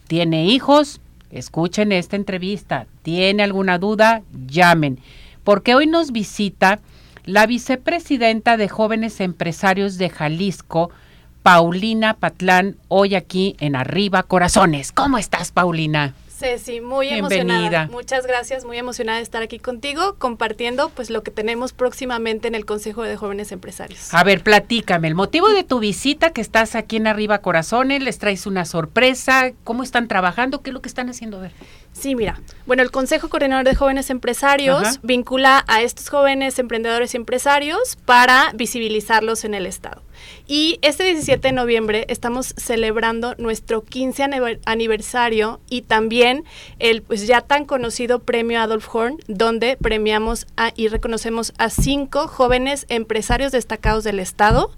[0.07, 2.85] Tiene hijos, escuchen esta entrevista.
[3.01, 4.21] ¿Tiene alguna duda?
[4.45, 4.99] Llamen.
[5.43, 6.79] Porque hoy nos visita
[7.29, 10.89] la vicepresidenta de Jóvenes Empresarios de Jalisco,
[11.43, 14.91] Paulina Patlán, hoy aquí en Arriba Corazones.
[14.91, 16.15] ¿Cómo estás, Paulina?
[16.27, 17.87] Ceci, muy emocionada.
[17.91, 22.55] Muchas gracias, muy emocionada de estar aquí contigo compartiendo pues lo que tenemos próximamente en
[22.55, 24.13] el Consejo de Jóvenes Empresarios.
[24.13, 28.17] A ver, platícame, el motivo de tu visita que estás aquí en Arriba Corazones, les
[28.19, 30.61] traes una sorpresa, ¿cómo están trabajando?
[30.61, 31.37] ¿Qué es lo que están haciendo?
[31.37, 31.51] A ver.
[31.93, 32.39] Sí, mira.
[32.65, 38.51] Bueno, el Consejo Coordinador de Jóvenes Empresarios vincula a estos jóvenes emprendedores y empresarios para
[38.53, 40.01] visibilizarlos en el Estado.
[40.47, 44.23] Y este 17 de noviembre estamos celebrando nuestro 15
[44.65, 46.45] aniversario y también
[46.79, 52.85] el pues ya tan conocido premio Adolf Horn, donde premiamos y reconocemos a cinco jóvenes
[52.89, 54.71] empresarios destacados del Estado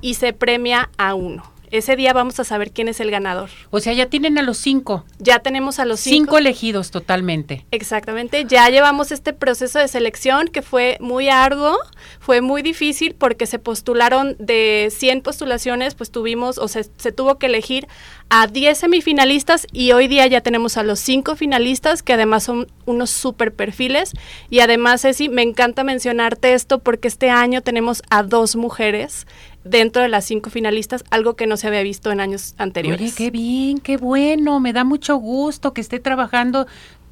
[0.00, 1.59] y se premia a uno.
[1.70, 3.48] Ese día vamos a saber quién es el ganador.
[3.70, 5.04] O sea, ya tienen a los cinco.
[5.20, 6.14] Ya tenemos a los cinco.
[6.14, 7.64] Cinco elegidos totalmente.
[7.70, 8.44] Exactamente.
[8.44, 11.78] Ya llevamos este proceso de selección que fue muy arduo,
[12.18, 17.38] fue muy difícil porque se postularon de 100 postulaciones, pues tuvimos, o se, se tuvo
[17.38, 17.86] que elegir
[18.30, 22.66] a 10 semifinalistas y hoy día ya tenemos a los cinco finalistas que además son
[22.86, 24.12] unos super perfiles
[24.50, 29.26] y además Ceci, me encanta mencionarte esto porque este año tenemos a dos mujeres
[29.64, 33.00] dentro de las cinco finalistas, algo que no se había visto en años anteriores.
[33.00, 36.66] Oye, qué bien, qué bueno, me da mucho gusto que esté trabajando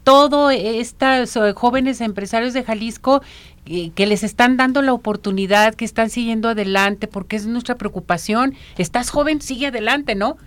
[0.05, 3.21] todo estos eh, jóvenes empresarios de Jalisco
[3.67, 8.55] eh, que les están dando la oportunidad, que están siguiendo adelante, porque es nuestra preocupación.
[8.79, 10.39] Estás joven, sigue adelante, ¿no?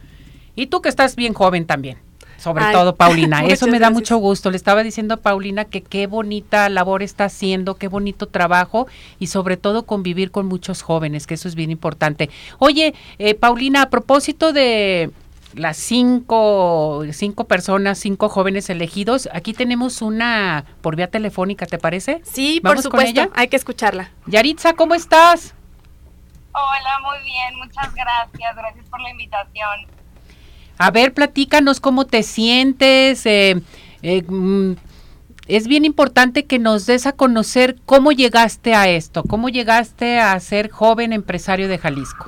[0.55, 1.99] Y tú que estás bien joven también.
[2.41, 3.41] Sobre todo Paulina.
[3.45, 4.49] Eso me da mucho gusto.
[4.49, 8.87] Le estaba diciendo a Paulina que qué bonita labor está haciendo, qué bonito trabajo
[9.19, 12.29] y sobre todo convivir con muchos jóvenes, que eso es bien importante.
[12.57, 15.11] Oye, eh, Paulina, a propósito de
[15.53, 22.21] las cinco, cinco personas, cinco jóvenes elegidos, aquí tenemos una por vía telefónica, ¿te parece?
[22.23, 24.11] Sí, por supuesto, hay que escucharla.
[24.25, 25.53] Yaritza, ¿cómo estás?
[26.53, 30.00] Hola, muy bien, muchas gracias, gracias por la invitación.
[30.81, 33.27] A ver, platícanos cómo te sientes.
[33.27, 33.61] Eh,
[34.01, 34.73] eh, mm,
[35.47, 40.39] es bien importante que nos des a conocer cómo llegaste a esto, cómo llegaste a
[40.39, 42.25] ser joven empresario de Jalisco.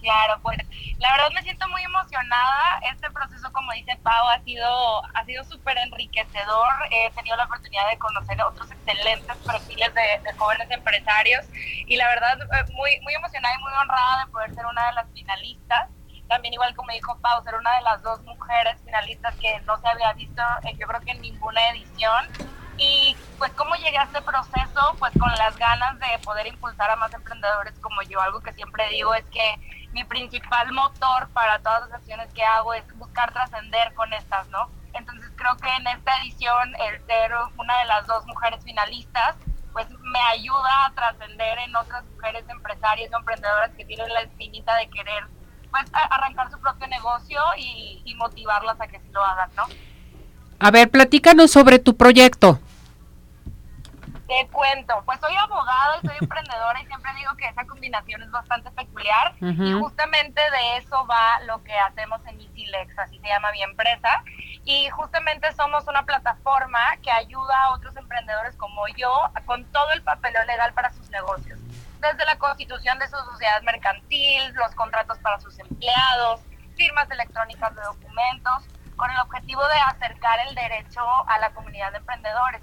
[0.00, 0.56] Claro, pues
[0.98, 2.80] la verdad me siento muy emocionada.
[2.90, 6.72] Este proceso, como dice Pau, ha sido ha sido súper enriquecedor.
[6.90, 12.08] He tenido la oportunidad de conocer otros excelentes perfiles de, de, jóvenes empresarios y la
[12.08, 15.90] verdad eh, muy muy emocionada y muy honrada de poder ser una de las finalistas.
[16.28, 19.88] También igual como dijo Pau, ser una de las dos mujeres finalistas que no se
[19.88, 22.26] había visto, eh, yo creo que en ninguna edición.
[22.76, 26.96] Y pues cómo llegué a este proceso, pues con las ganas de poder impulsar a
[26.96, 28.20] más emprendedores como yo.
[28.20, 32.74] Algo que siempre digo es que mi principal motor para todas las acciones que hago
[32.74, 34.68] es buscar trascender con estas, ¿no?
[34.92, 39.36] Entonces creo que en esta edición el ser una de las dos mujeres finalistas,
[39.72, 44.74] pues me ayuda a trascender en otras mujeres empresarias o emprendedoras que tienen la espinita
[44.76, 45.28] de querer
[45.74, 49.64] pues arrancar su propio negocio y, y motivarlas a que sí lo hagan, ¿no?
[50.60, 52.60] A ver, platícanos sobre tu proyecto.
[54.28, 58.30] Te cuento, pues soy abogada y soy emprendedora y siempre digo que esa combinación es
[58.30, 63.52] bastante peculiar y justamente de eso va lo que hacemos en EasyLex, así se llama
[63.52, 64.22] mi empresa
[64.64, 69.12] y justamente somos una plataforma que ayuda a otros emprendedores como yo
[69.44, 71.58] con todo el papeleo legal para sus negocios,
[72.10, 76.40] desde la constitución de su sociedad mercantil, los contratos para sus empleados,
[76.76, 78.64] firmas electrónicas de documentos,
[78.96, 82.62] con el objetivo de acercar el derecho a la comunidad de emprendedores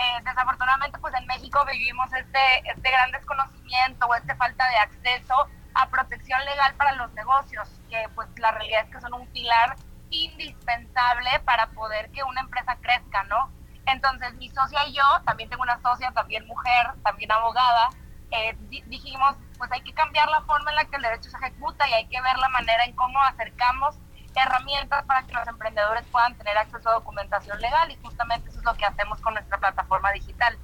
[0.00, 5.46] eh, desafortunadamente pues en México vivimos este, este gran desconocimiento o esta falta de acceso
[5.74, 9.76] a protección legal para los negocios, que pues la realidad es que son un pilar
[10.08, 13.52] indispensable para poder que una empresa crezca, ¿no?
[13.86, 17.90] Entonces mi socia y yo, también tengo una socia, también mujer, también abogada,
[18.30, 21.88] eh, dijimos, pues hay que cambiar la forma en la que el derecho se ejecuta
[21.88, 23.96] y hay que ver la manera en cómo acercamos
[24.40, 28.64] herramientas para que los emprendedores puedan tener acceso a documentación legal y justamente eso es
[28.64, 30.56] lo que hacemos con nuestra plataforma digital.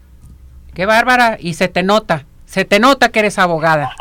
[0.74, 3.94] Qué bárbara, y se te nota, se te nota que eres abogada.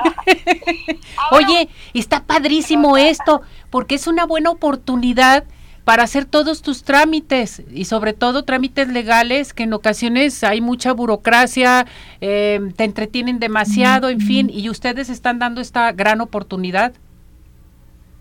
[1.32, 5.46] Oye, está padrísimo esto, porque es una buena oportunidad
[5.86, 10.92] para hacer todos tus trámites y sobre todo trámites legales que en ocasiones hay mucha
[10.92, 11.86] burocracia,
[12.22, 16.94] eh, te entretienen demasiado, en fin, y ustedes están dando esta gran oportunidad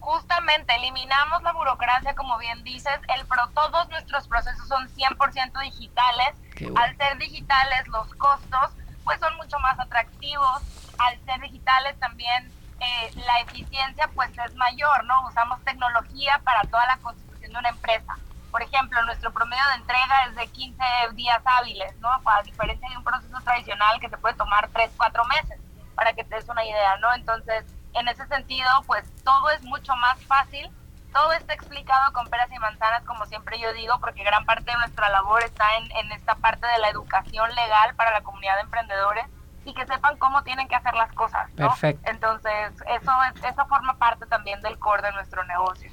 [0.05, 6.29] justamente eliminamos la burocracia, como bien dices, el pro, todos nuestros procesos son 100% digitales.
[6.77, 8.70] Al ser digitales, los costos
[9.03, 10.62] pues son mucho más atractivos.
[10.98, 12.50] Al ser digitales también
[12.81, 15.27] eh, la eficiencia pues es mayor, ¿no?
[15.27, 17.23] Usamos tecnología para toda la constitución
[17.54, 18.16] de una empresa.
[18.50, 22.08] Por ejemplo, nuestro promedio de entrega es de 15 días hábiles, ¿no?
[22.10, 25.58] A diferencia de un proceso tradicional que se puede tomar 3, 4 meses,
[25.94, 27.12] para que te des una idea, ¿no?
[27.14, 27.64] Entonces,
[27.94, 30.70] en ese sentido, pues todo es mucho más fácil,
[31.12, 34.78] todo está explicado con peras y manzanas, como siempre yo digo, porque gran parte de
[34.78, 39.26] nuestra labor está en, esta parte de la educación legal para la comunidad de emprendedores
[39.64, 41.50] y que sepan cómo tienen que hacer las cosas.
[41.52, 42.10] Perfecto.
[42.10, 43.12] Entonces, eso,
[43.48, 45.90] eso forma parte también del core de nuestro negocio.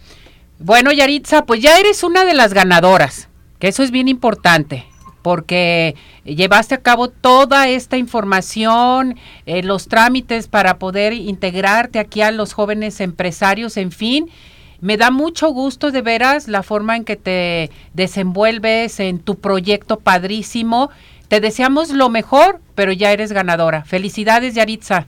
[0.63, 4.85] Bueno, Yaritza, pues ya eres una de las ganadoras, que eso es bien importante
[5.23, 12.31] porque llevaste a cabo toda esta información, eh, los trámites para poder integrarte aquí a
[12.31, 14.31] los jóvenes empresarios, en fin.
[14.79, 19.99] Me da mucho gusto de veras la forma en que te desenvuelves en tu proyecto
[19.99, 20.89] padrísimo.
[21.27, 23.83] Te deseamos lo mejor, pero ya eres ganadora.
[23.83, 25.05] Felicidades, Yaritza.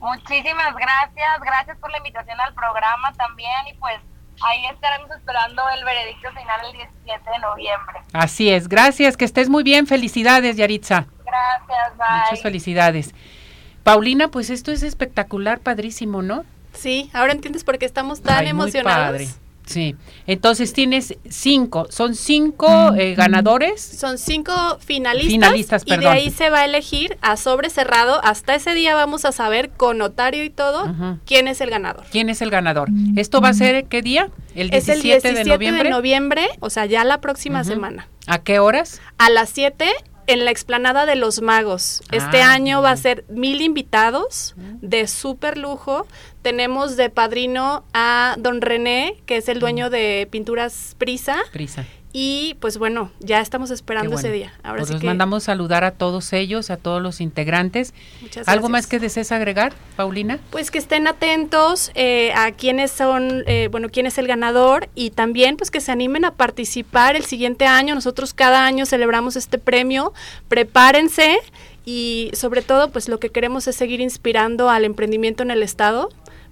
[0.00, 4.00] Muchísimas gracias, gracias por la invitación al programa también y pues
[4.42, 8.00] ahí estaremos esperando el veredicto final el 17 de noviembre.
[8.12, 11.06] Así es, gracias, que estés muy bien, felicidades Yaritza.
[11.24, 12.20] Gracias, bye.
[12.24, 13.14] Muchas felicidades.
[13.82, 16.44] Paulina, pues esto es espectacular, padrísimo, ¿no?
[16.72, 19.38] Sí, ahora entiendes por qué estamos tan emocionados.
[19.70, 19.94] Sí,
[20.26, 23.80] entonces tienes cinco, son cinco eh, ganadores.
[23.80, 25.30] Son cinco finalistas.
[25.30, 26.02] Finalistas, perdón.
[26.02, 28.20] Y de ahí se va a elegir a sobre cerrado.
[28.24, 30.92] Hasta ese día vamos a saber con notario y todo
[31.24, 32.04] quién es el ganador.
[32.10, 32.88] ¿Quién es el ganador?
[33.14, 34.30] ¿Esto va a ser qué día?
[34.56, 35.84] El 17, es el 17 de noviembre.
[35.84, 38.08] de noviembre, o sea, ya la próxima semana.
[38.26, 39.00] ¿A qué horas?
[39.18, 39.86] A las 7
[40.26, 42.02] en la explanada de los magos.
[42.12, 46.06] Este Ah, año va a ser mil invitados de súper lujo.
[46.42, 51.36] Tenemos de padrino a don René, que es el dueño de Pinturas Prisa.
[51.52, 51.84] Prisa.
[52.12, 54.26] Y pues bueno, ya estamos esperando bueno.
[54.26, 54.52] ese día.
[54.62, 57.94] Ahora Pues sí los que mandamos saludar a todos ellos, a todos los integrantes.
[58.20, 58.70] Muchas ¿Algo gracias.
[58.70, 60.40] más que desees agregar, Paulina?
[60.50, 65.10] pues que estén atentos eh, a quiénes son, eh, bueno, quién es el ganador y
[65.10, 67.94] también pues que se animen a participar el siguiente año.
[67.94, 70.12] Nosotros cada año celebramos este premio.
[70.48, 71.38] Prepárense
[71.84, 76.10] y sobre todo pues lo que queremos es seguir inspirando al emprendimiento en el estado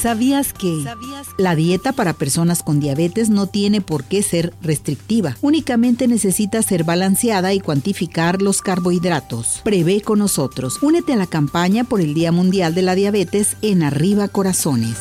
[0.04, 0.84] ¿Sabías que
[1.38, 5.38] la dieta para personas con diabetes no tiene por qué ser restrictiva?
[5.40, 9.62] Únicamente necesita ser balanceada y cuantificar los carbohidratos.
[9.64, 10.84] Prevé con nosotros.
[10.84, 14.98] Únete a la campaña por el Día Mundial de la Diabetes en Arriba Corazones.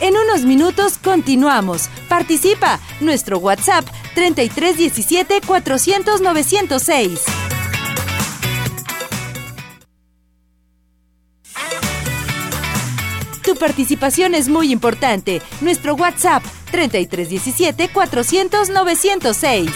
[0.00, 1.88] En unos minutos continuamos.
[2.08, 2.80] Participa.
[3.00, 3.84] Nuestro WhatsApp
[4.16, 7.20] 3317 400 906.
[13.60, 15.40] Participación es muy importante.
[15.60, 16.42] Nuestro WhatsApp
[16.72, 19.70] 3317 400 906.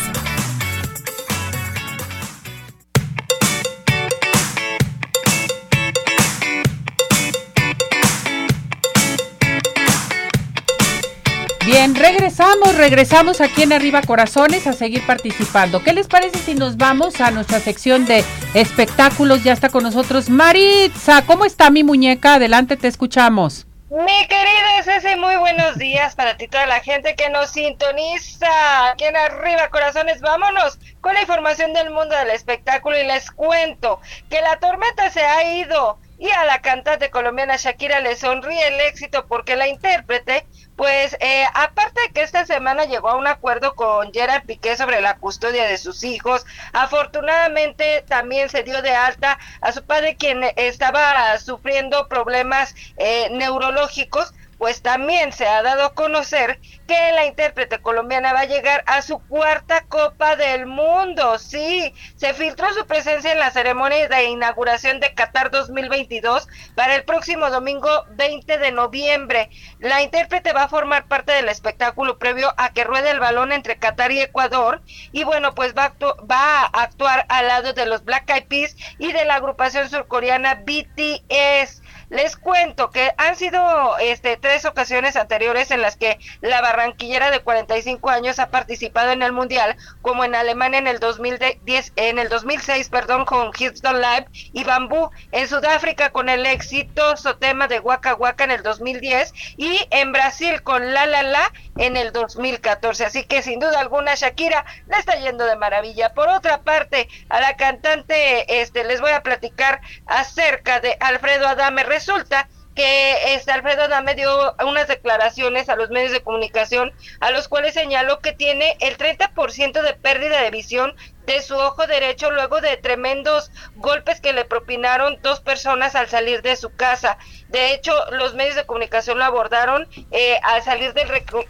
[11.67, 15.83] Bien, regresamos, regresamos aquí en Arriba Corazones a seguir participando.
[15.83, 18.23] ¿Qué les parece si nos vamos a nuestra sección de
[18.55, 19.43] espectáculos?
[19.45, 21.23] Ya está con nosotros Maritza.
[21.27, 22.35] ¿Cómo está mi muñeca?
[22.35, 23.67] Adelante, te escuchamos.
[23.97, 28.91] Mi querida Ceci, muy buenos días para ti, toda la gente que nos sintoniza.
[28.91, 34.01] Aquí en Arriba Corazones, vámonos con la información del mundo del espectáculo y les cuento
[34.29, 38.81] que la tormenta se ha ido y a la cantante colombiana Shakira le sonríe el
[38.81, 40.47] éxito porque la intérprete,
[40.77, 45.01] pues eh, aparte de que esta semana llegó a un acuerdo con Gerard Piqué sobre
[45.01, 50.43] la custodia de sus hijos, afortunadamente también se dio de alta a su padre quien
[50.57, 57.79] estaba sufriendo problemas eh, neurológicos pues también se ha dado a conocer que la intérprete
[57.81, 61.39] colombiana va a llegar a su cuarta Copa del Mundo.
[61.39, 67.05] Sí, se filtró su presencia en la ceremonia de inauguración de Qatar 2022 para el
[67.05, 69.51] próximo domingo 20 de noviembre.
[69.79, 73.79] La intérprete va a formar parte del espectáculo previo a que ruede el balón entre
[73.79, 74.83] Qatar y Ecuador
[75.13, 75.95] y bueno, pues va a,
[76.25, 80.63] va a actuar al lado de los Black Eyed Peas y de la agrupación surcoreana
[80.65, 81.83] BTS.
[82.09, 87.41] Les cuento que han sido este, tres ocasiones anteriores en las que la barranquillera de
[87.41, 92.29] 45 años ha participado en el Mundial, como en Alemania en el 2010, en el
[92.29, 98.15] 2006, perdón, con Houston Live y Bambú, en Sudáfrica con el exitoso tema de Waka
[98.15, 103.05] Waka en el 2010 y en Brasil con La La La en el 2014.
[103.05, 106.15] Así que sin duda alguna Shakira le está yendo de maravilla.
[106.15, 111.85] Por otra parte, a la cantante este les voy a platicar acerca de Alfredo Adame
[111.85, 117.49] resulta que este Alfredo Dame dio unas declaraciones a los medios de comunicación a los
[117.49, 120.95] cuales señaló que tiene el 30% de pérdida de visión
[121.27, 126.43] de su ojo derecho luego de tremendos golpes que le propinaron dos personas al salir
[126.43, 127.19] de su casa.
[127.49, 131.09] De hecho, los medios de comunicación lo abordaron eh, al salir del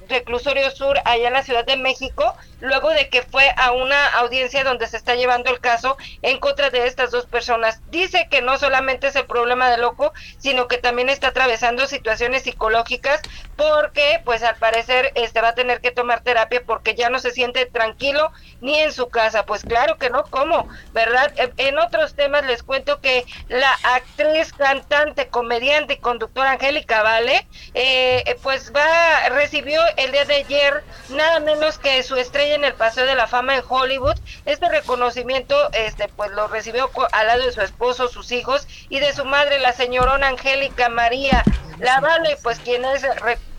[0.09, 4.65] reclusorio sur allá en la Ciudad de México, luego de que fue a una audiencia
[4.65, 7.81] donde se está llevando el caso en contra de estas dos personas.
[7.91, 12.43] Dice que no solamente es el problema del ojo, sino que también está atravesando situaciones
[12.43, 13.21] psicológicas
[13.57, 17.31] porque, pues al parecer, este va a tener que tomar terapia porque ya no se
[17.31, 19.47] siente tranquilo ni en su casa.
[19.47, 20.69] Pues claro que no, ¿cómo?
[20.93, 21.33] ¿Verdad?
[21.57, 28.37] En otros temas les cuento que la actriz, cantante, comediante y conductora Angélica Vale, eh,
[28.43, 33.07] pues va, recibió el día de ayer nada menos que su estrella en el Paseo
[33.07, 34.17] de la Fama en Hollywood.
[34.45, 39.13] Este reconocimiento, este, pues lo recibió al lado de su esposo, sus hijos y de
[39.13, 41.43] su madre, la señorona Angélica María
[41.79, 43.05] La Vale, pues quien es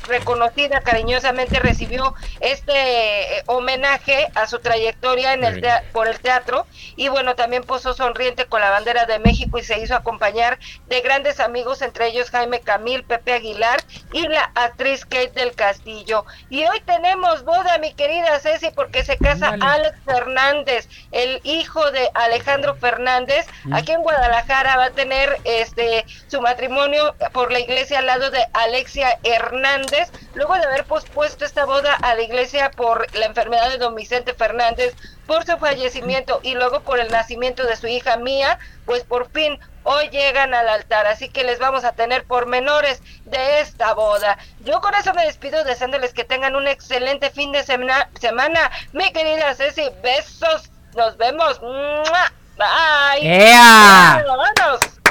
[0.07, 2.73] reconocida cariñosamente recibió este
[3.37, 6.65] eh, homenaje a su trayectoria en el por el teatro.
[6.95, 11.01] Y bueno también posó sonriente con la bandera de México y se hizo acompañar de
[11.01, 13.81] grandes amigos entre ellos Jaime Camil, Pepe Aguilar
[14.11, 16.25] y la actriz Kate del Castillo.
[16.49, 22.09] Y hoy tenemos boda mi querida Ceci porque se casa Alex Fernández el hijo de
[22.13, 23.45] Alejandro Fernández.
[23.63, 23.73] Mm.
[23.73, 28.45] aquí en Guadalajara va a tener este su matrimonio por la iglesia al lado de
[28.53, 29.94] Alexia Hernández
[30.33, 34.33] luego de haber pospuesto esta boda a la iglesia por la enfermedad de don Vicente
[34.33, 34.93] Fernández,
[35.25, 39.59] por su fallecimiento y luego por el nacimiento de su hija Mía, pues por fin
[39.83, 44.37] hoy llegan al altar, así que les vamos a tener pormenores de esta boda.
[44.63, 48.71] Yo con eso me despido deseándoles que tengan un excelente fin de semana, semana.
[48.93, 51.59] mi querida Ceci, besos, nos vemos.
[52.57, 53.21] Bye.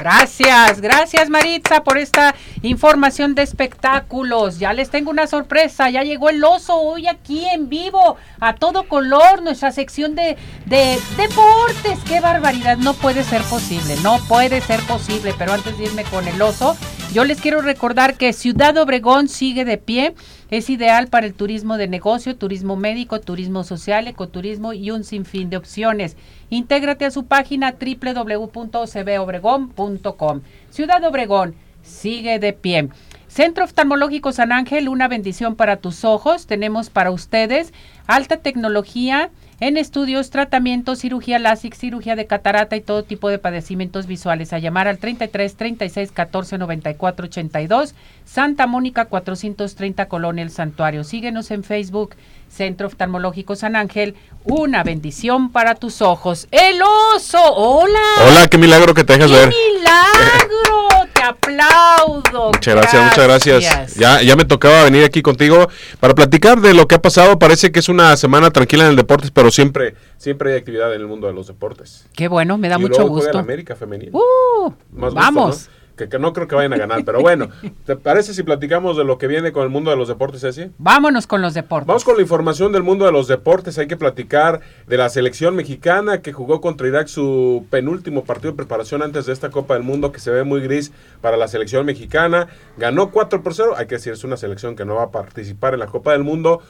[0.00, 2.34] Gracias, gracias Maritza por esta
[2.68, 4.58] información de espectáculos.
[4.58, 8.88] Ya les tengo una sorpresa, ya llegó el oso hoy aquí en vivo, a todo
[8.88, 10.36] color, nuestra sección de,
[10.66, 11.98] de deportes.
[12.06, 15.34] Qué barbaridad, no puede ser posible, no puede ser posible.
[15.38, 16.76] Pero antes de irme con el oso,
[17.12, 20.14] yo les quiero recordar que Ciudad Obregón sigue de pie.
[20.50, 25.50] Es ideal para el turismo de negocio, turismo médico, turismo social, ecoturismo y un sinfín
[25.50, 26.16] de opciones.
[26.50, 30.40] Intégrate a su página www.cbobregón.com.
[30.70, 32.88] Ciudad Obregón sigue de pie.
[33.28, 36.46] Centro Oftalmológico San Ángel, una bendición para tus ojos.
[36.46, 37.72] Tenemos para ustedes
[38.06, 44.06] alta tecnología en estudios, tratamientos, cirugía láser, cirugía de catarata y todo tipo de padecimientos
[44.06, 44.52] visuales.
[44.52, 51.02] A llamar al 33 36 14 94 82, Santa Mónica 430 Colonia El Santuario.
[51.02, 52.14] Síguenos en Facebook,
[52.48, 54.14] Centro Oftalmológico San Ángel.
[54.44, 56.46] Una bendición para tus ojos.
[56.50, 56.80] ¡El
[57.14, 57.38] oso!
[57.42, 57.98] ¡Hola!
[58.28, 59.48] Hola, qué milagro que te dejas ¡Qué ver.
[59.48, 61.08] milagro!
[61.14, 62.52] ¡Te aplaudo!
[62.52, 63.94] Muchas gracias, muchas gracias.
[63.96, 65.68] Ya, ya me tocaba venir aquí contigo
[66.00, 67.38] para platicar de lo que ha pasado.
[67.38, 71.00] Parece que es una semana tranquila en el deporte, pero siempre, siempre hay actividad en
[71.00, 72.06] el mundo de los deportes.
[72.14, 73.38] Qué bueno, me da Y mucho luego juega gusto.
[73.38, 74.10] la América femenil.
[74.12, 75.68] Uh, Más gusto, vamos.
[75.68, 75.83] ¿no?
[75.96, 77.48] Que, que no creo que vayan a ganar, pero bueno,
[77.86, 80.72] ¿te parece si platicamos de lo que viene con el mundo de los deportes, Ceci?
[80.78, 81.86] Vámonos con los deportes.
[81.86, 83.78] Vamos con la información del mundo de los deportes.
[83.78, 88.56] Hay que platicar de la selección mexicana que jugó contra Irak su penúltimo partido de
[88.56, 91.86] preparación antes de esta Copa del Mundo que se ve muy gris para la selección
[91.86, 92.48] mexicana.
[92.76, 93.74] Ganó 4 por 0.
[93.76, 96.24] Hay que decir, es una selección que no va a participar en la Copa del
[96.24, 96.60] Mundo.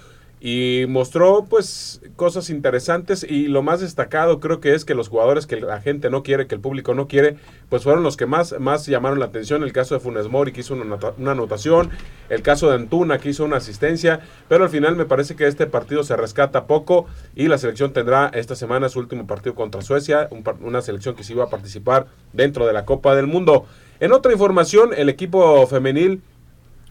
[0.46, 5.46] Y mostró pues cosas interesantes y lo más destacado creo que es que los jugadores
[5.46, 7.36] que la gente no quiere, que el público no quiere,
[7.70, 9.62] pues fueron los que más, más llamaron la atención.
[9.62, 11.88] El caso de Funes Mori que hizo una, una anotación,
[12.28, 15.66] el caso de Antuna que hizo una asistencia, pero al final me parece que este
[15.66, 20.28] partido se rescata poco y la selección tendrá esta semana su último partido contra Suecia,
[20.60, 23.64] una selección que sí iba a participar dentro de la Copa del Mundo.
[23.98, 26.20] En otra información, el equipo femenil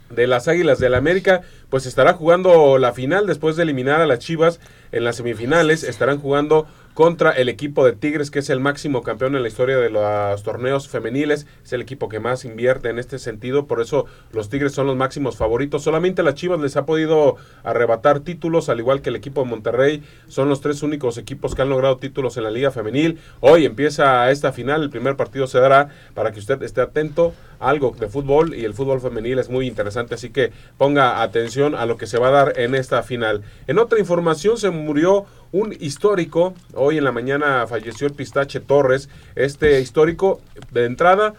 [0.10, 4.20] de las Águilas del América, pues estará jugando la final después de eliminar a las
[4.20, 4.60] Chivas
[4.92, 5.84] en las semifinales.
[5.84, 9.78] Estarán jugando contra el equipo de Tigres, que es el máximo campeón en la historia
[9.78, 11.48] de los torneos femeniles.
[11.64, 14.96] Es el equipo que más invierte en este sentido, por eso los Tigres son los
[14.96, 15.84] máximos favoritos.
[15.84, 20.04] Solamente las Chivas les ha podido arrebatar títulos, al igual que el equipo de Monterrey.
[20.28, 23.20] Son los tres únicos equipos que han logrado títulos en la Liga Femenil.
[23.40, 27.70] Hoy empieza esta final, el primer partido se dará para que usted esté atento a
[27.70, 31.86] algo de fútbol y el fútbol femenil es muy interesante, así que ponga atención a
[31.86, 33.42] lo que se va a dar en esta final.
[33.68, 39.08] En otra información se murió un histórico, hoy en la mañana falleció el Pistache Torres,
[39.36, 40.42] este histórico
[40.72, 41.36] de entrada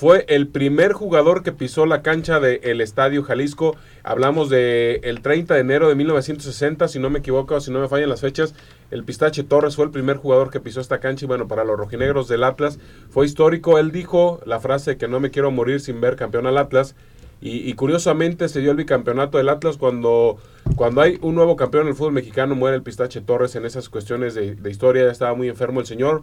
[0.00, 3.76] fue el primer jugador que pisó la cancha del Estadio Jalisco.
[4.02, 7.88] Hablamos de el 30 de enero de 1960, si no me equivoco, si no me
[7.88, 8.54] fallan las fechas.
[8.90, 11.76] El Pistache Torres fue el primer jugador que pisó esta cancha y bueno, para los
[11.76, 12.78] rojinegros del Atlas
[13.10, 13.78] fue histórico.
[13.78, 16.94] Él dijo la frase que no me quiero morir sin ver campeón al Atlas.
[17.42, 20.36] Y, curiosamente se dio el bicampeonato del Atlas cuando,
[20.76, 23.88] cuando hay un nuevo campeón en el fútbol mexicano, muere el Pistache Torres en esas
[23.88, 26.22] cuestiones de, de historia, ya estaba muy enfermo el señor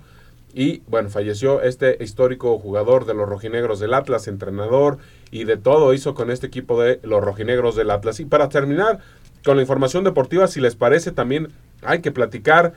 [0.54, 4.98] y bueno, falleció este histórico jugador de los rojinegros del Atlas, entrenador
[5.30, 8.20] y de todo hizo con este equipo de los rojinegros del Atlas.
[8.20, 9.00] Y para terminar
[9.46, 11.50] con la información deportiva, si les parece, también
[11.84, 12.74] hay que platicar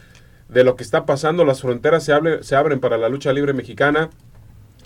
[0.48, 1.44] de lo que está pasando.
[1.44, 4.10] Las fronteras se, se abren para la lucha libre mexicana.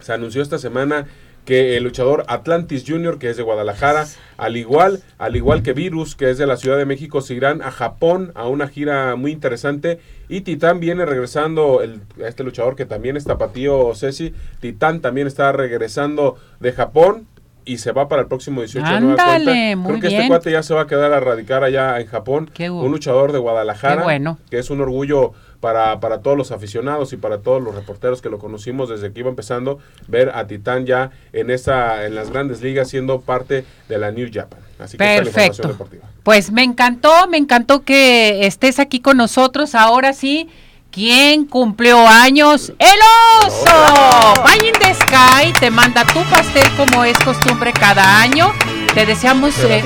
[0.00, 1.06] Se anunció esta semana
[1.44, 6.16] que el luchador Atlantis Jr., que es de Guadalajara, al igual, al igual que Virus,
[6.16, 9.32] que es de la Ciudad de México, se irán a Japón a una gira muy
[9.32, 10.00] interesante.
[10.28, 15.52] Y Titán viene regresando, el, este luchador que también es tapatío Ceci, Titán también está
[15.52, 17.26] regresando de Japón
[17.66, 20.82] y se va para el próximo 18 Ándale, Creo que este cuate ya se va
[20.82, 22.50] a quedar a radicar allá en Japón.
[22.58, 24.38] un luchador de Guadalajara, bueno.
[24.50, 25.32] que es un orgullo
[25.64, 29.20] para, para todos los aficionados y para todos los reporteros que lo conocimos desde que
[29.20, 33.96] iba empezando, ver a Titán ya en esa, en las grandes ligas siendo parte de
[33.96, 34.60] la New Japan.
[34.78, 35.74] Así que Perfecto.
[36.22, 39.74] Pues me encantó, me encantó que estés aquí con nosotros.
[39.74, 40.50] Ahora sí,
[40.90, 42.74] ¿quién cumplió años?
[42.78, 43.00] ¡El
[43.46, 44.42] oso!
[44.44, 48.52] Vaya in the Sky te manda tu pastel como es costumbre cada año.
[48.92, 49.82] Te deseamos eh,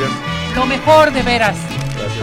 [0.57, 1.57] lo mejor de veras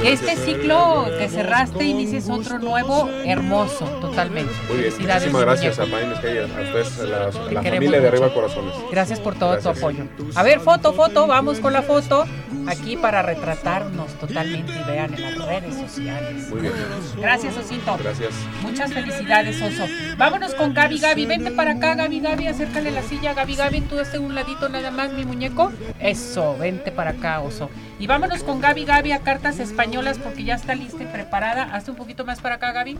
[0.05, 4.53] este ciclo que cerraste inicies otro nuevo, hermoso, totalmente.
[4.67, 8.73] Muy bien, muchísimas gracias a a ustedes, a, la, familia de Arriba Corazones.
[8.91, 10.03] Gracias por todo tu apoyo.
[10.35, 12.25] A ver, foto, foto, vamos con la foto
[12.67, 16.49] aquí para retratarnos totalmente y vean en las redes sociales.
[16.49, 16.73] Muy bien.
[17.17, 17.97] Gracias, Osito.
[18.01, 18.33] Gracias.
[18.61, 19.85] Muchas felicidades, Oso.
[20.17, 21.25] Vámonos con Gaby Gaby.
[21.25, 22.47] Vente para acá, Gaby Gaby.
[22.47, 23.81] Acércale la silla, Gaby Gaby.
[23.81, 25.71] Tú este un ladito nada más, mi muñeco.
[25.99, 27.69] Eso, vente para acá, Oso.
[27.97, 31.63] Y vámonos con Gaby Gaby a cartas españolas porque ya está lista y preparada.
[31.73, 32.97] Hazte un poquito más para acá, Gaby.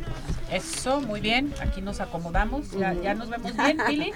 [0.52, 1.54] Eso, muy bien.
[1.60, 2.72] Aquí nos acomodamos.
[2.72, 4.14] Ya, ya nos vemos bien, Pili.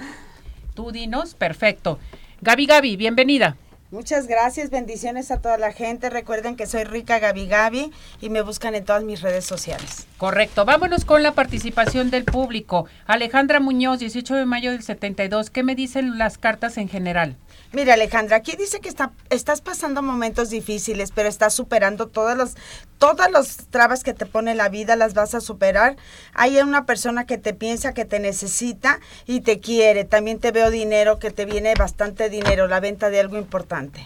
[0.74, 1.98] Tú dinos, perfecto.
[2.40, 3.56] Gaby Gaby, bienvenida.
[3.90, 6.10] Muchas gracias, bendiciones a toda la gente.
[6.10, 10.06] Recuerden que soy Rica Gaby Gaby y me buscan en todas mis redes sociales.
[10.16, 12.86] Correcto, vámonos con la participación del público.
[13.06, 17.36] Alejandra Muñoz, 18 de mayo del 72, ¿qué me dicen las cartas en general?
[17.72, 22.56] Mira, Alejandra, aquí dice que está, estás pasando momentos difíciles, pero estás superando todas las,
[22.98, 25.96] todas las trabas que te pone la vida, las vas a superar.
[26.34, 30.04] Hay una persona que te piensa, que te necesita y te quiere.
[30.04, 34.04] También te veo dinero, que te viene bastante dinero, la venta de algo importante.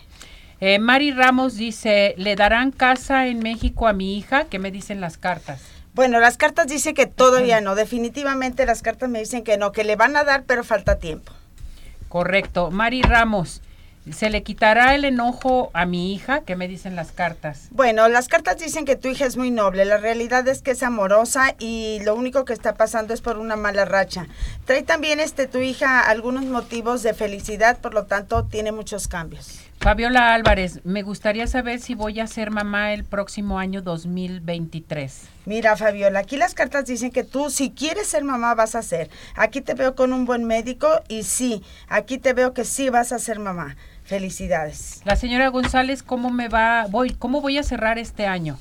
[0.61, 4.45] Eh, Mari Ramos dice, ¿le darán casa en México a mi hija?
[4.45, 5.62] ¿Qué me dicen las cartas?
[5.95, 7.77] Bueno, las cartas dicen que todavía no.
[7.77, 11.33] Definitivamente las cartas me dicen que no, que le van a dar, pero falta tiempo.
[12.15, 12.71] Correcto.
[12.71, 13.61] Mari Ramos,
[14.09, 16.43] ¿se le quitará el enojo a mi hija?
[16.43, 17.67] ¿Qué me dicen las cartas?
[17.73, 19.85] Bueno, las cartas dicen que tu hija es muy noble.
[19.85, 23.57] La realidad es que es amorosa y lo único que está pasando es por una
[23.57, 24.29] mala racha.
[24.65, 29.64] Trae también este tu hija algunos motivos de felicidad, por lo tanto tiene muchos cambios.
[29.85, 35.28] Fabiola Álvarez, me gustaría saber si voy a ser mamá el próximo año 2023.
[35.45, 39.11] Mira, Fabiola, aquí las cartas dicen que tú si quieres ser mamá vas a ser.
[39.35, 43.12] Aquí te veo con un buen médico y sí, aquí te veo que sí vas
[43.12, 43.76] a ser mamá.
[44.05, 45.03] Felicidades.
[45.05, 46.87] La señora González, ¿cómo me va?
[46.89, 48.59] Voy, ¿cómo voy a cerrar este año?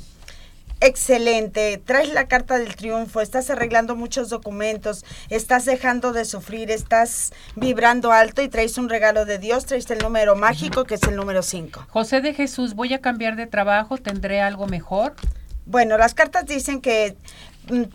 [0.86, 7.34] Excelente, traes la carta del triunfo, estás arreglando muchos documentos, estás dejando de sufrir, estás
[7.56, 11.16] vibrando alto y traes un regalo de Dios, traes el número mágico que es el
[11.16, 11.88] número 5.
[11.90, 15.16] José de Jesús, voy a cambiar de trabajo, ¿tendré algo mejor?
[15.66, 17.16] Bueno, las cartas dicen que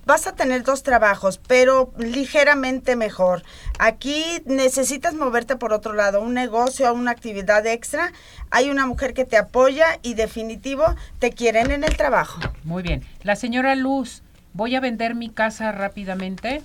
[0.05, 3.43] vas a tener dos trabajos, pero ligeramente mejor.
[3.79, 8.13] Aquí necesitas moverte por otro lado, un negocio una actividad extra.
[8.51, 10.85] Hay una mujer que te apoya y definitivo
[11.19, 12.41] te quieren en el trabajo.
[12.65, 13.05] Muy bien.
[13.23, 16.63] La señora Luz, voy a vender mi casa rápidamente.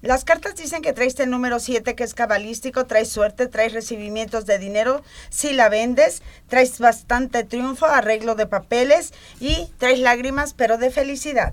[0.00, 4.46] Las cartas dicen que traes el número 7 que es cabalístico, traes suerte, traes recibimientos
[4.46, 10.78] de dinero si la vendes, traes bastante triunfo, arreglo de papeles y traes lágrimas pero
[10.78, 11.52] de felicidad.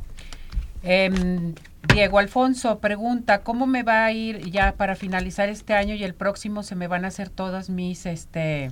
[0.86, 1.56] Em,
[1.92, 6.14] Diego Alfonso pregunta, ¿cómo me va a ir ya para finalizar este año y el
[6.14, 8.70] próximo se me van a hacer todas mis este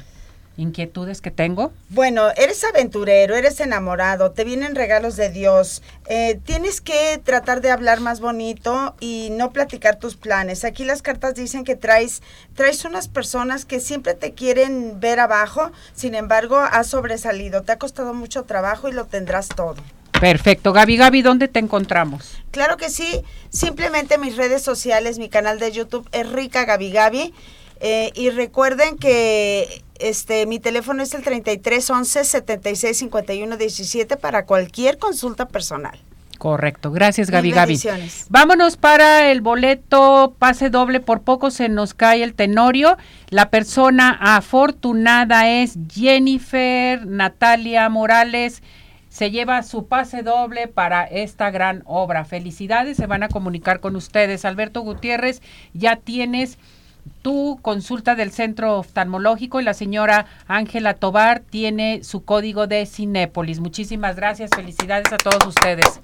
[0.56, 1.74] inquietudes que tengo?
[1.90, 5.82] Bueno, eres aventurero, eres enamorado, te vienen regalos de Dios.
[6.06, 10.66] Eh, tienes que tratar de hablar más bonito y no platicar tus planes.
[10.66, 12.22] Aquí las cartas dicen que traes,
[12.54, 17.64] traes unas personas que siempre te quieren ver abajo, sin embargo, has sobresalido.
[17.64, 19.78] Te ha costado mucho trabajo y lo tendrás todo.
[20.24, 20.72] Perfecto.
[20.72, 22.38] Gaby, Gaby, ¿dónde te encontramos?
[22.52, 23.22] Claro que sí.
[23.50, 27.34] Simplemente mis redes sociales, mi canal de YouTube es Rica Gaby Gaby.
[27.82, 34.46] Eh, y recuerden que este mi teléfono es el 33 11 76 51 17 para
[34.46, 36.00] cualquier consulta personal.
[36.38, 37.82] Correcto, gracias Gaby Gaby.
[38.30, 42.98] Vámonos para el boleto pase doble, por poco se nos cae el tenorio.
[43.28, 48.64] La persona afortunada es Jennifer Natalia Morales.
[49.14, 52.26] Se lleva su pase doble para esta gran obra.
[52.26, 54.44] Felicidades, se van a comunicar con ustedes.
[54.44, 55.44] Alberto Gutiérrez,
[55.76, 56.58] ya tienes
[57.22, 63.60] tu consulta del centro oftalmológico y la señora Ángela Tobar tiene su código de Cinépolis.
[63.60, 66.02] Muchísimas gracias, felicidades a todos ustedes.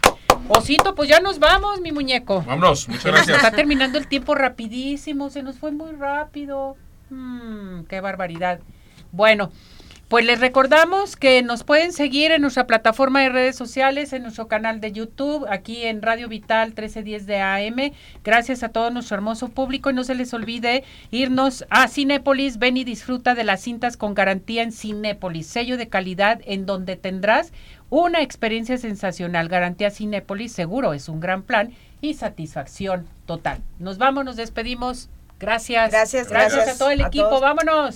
[0.47, 2.43] Osito, pues ya nos vamos, mi muñeco.
[2.43, 3.38] Vámonos, muchas gracias.
[3.38, 6.78] Está terminando el tiempo rapidísimo, se nos fue muy rápido.
[7.10, 8.60] Mm, qué barbaridad.
[9.12, 9.51] Bueno,
[10.10, 14.47] pues les recordamos que nos pueden seguir en nuestra plataforma de redes sociales, en nuestro
[14.47, 17.93] canal de YouTube, aquí en Radio Vital 1310 de AM.
[18.24, 22.57] Gracias a todo nuestro hermoso público y no se les olvide irnos a Cinépolis.
[22.57, 26.95] Ven y disfruta de las cintas con garantía en Cinépolis, sello de calidad en donde
[26.95, 27.53] tendrás
[27.91, 29.47] una experiencia sensacional.
[29.47, 33.62] Garantía Cinépolis, seguro es un gran plan y satisfacción total.
[33.78, 35.07] Nos vamos, nos despedimos.
[35.39, 35.91] Gracias.
[35.91, 37.39] Gracias, gracias, a todo el equipo.
[37.39, 37.95] Vámonos.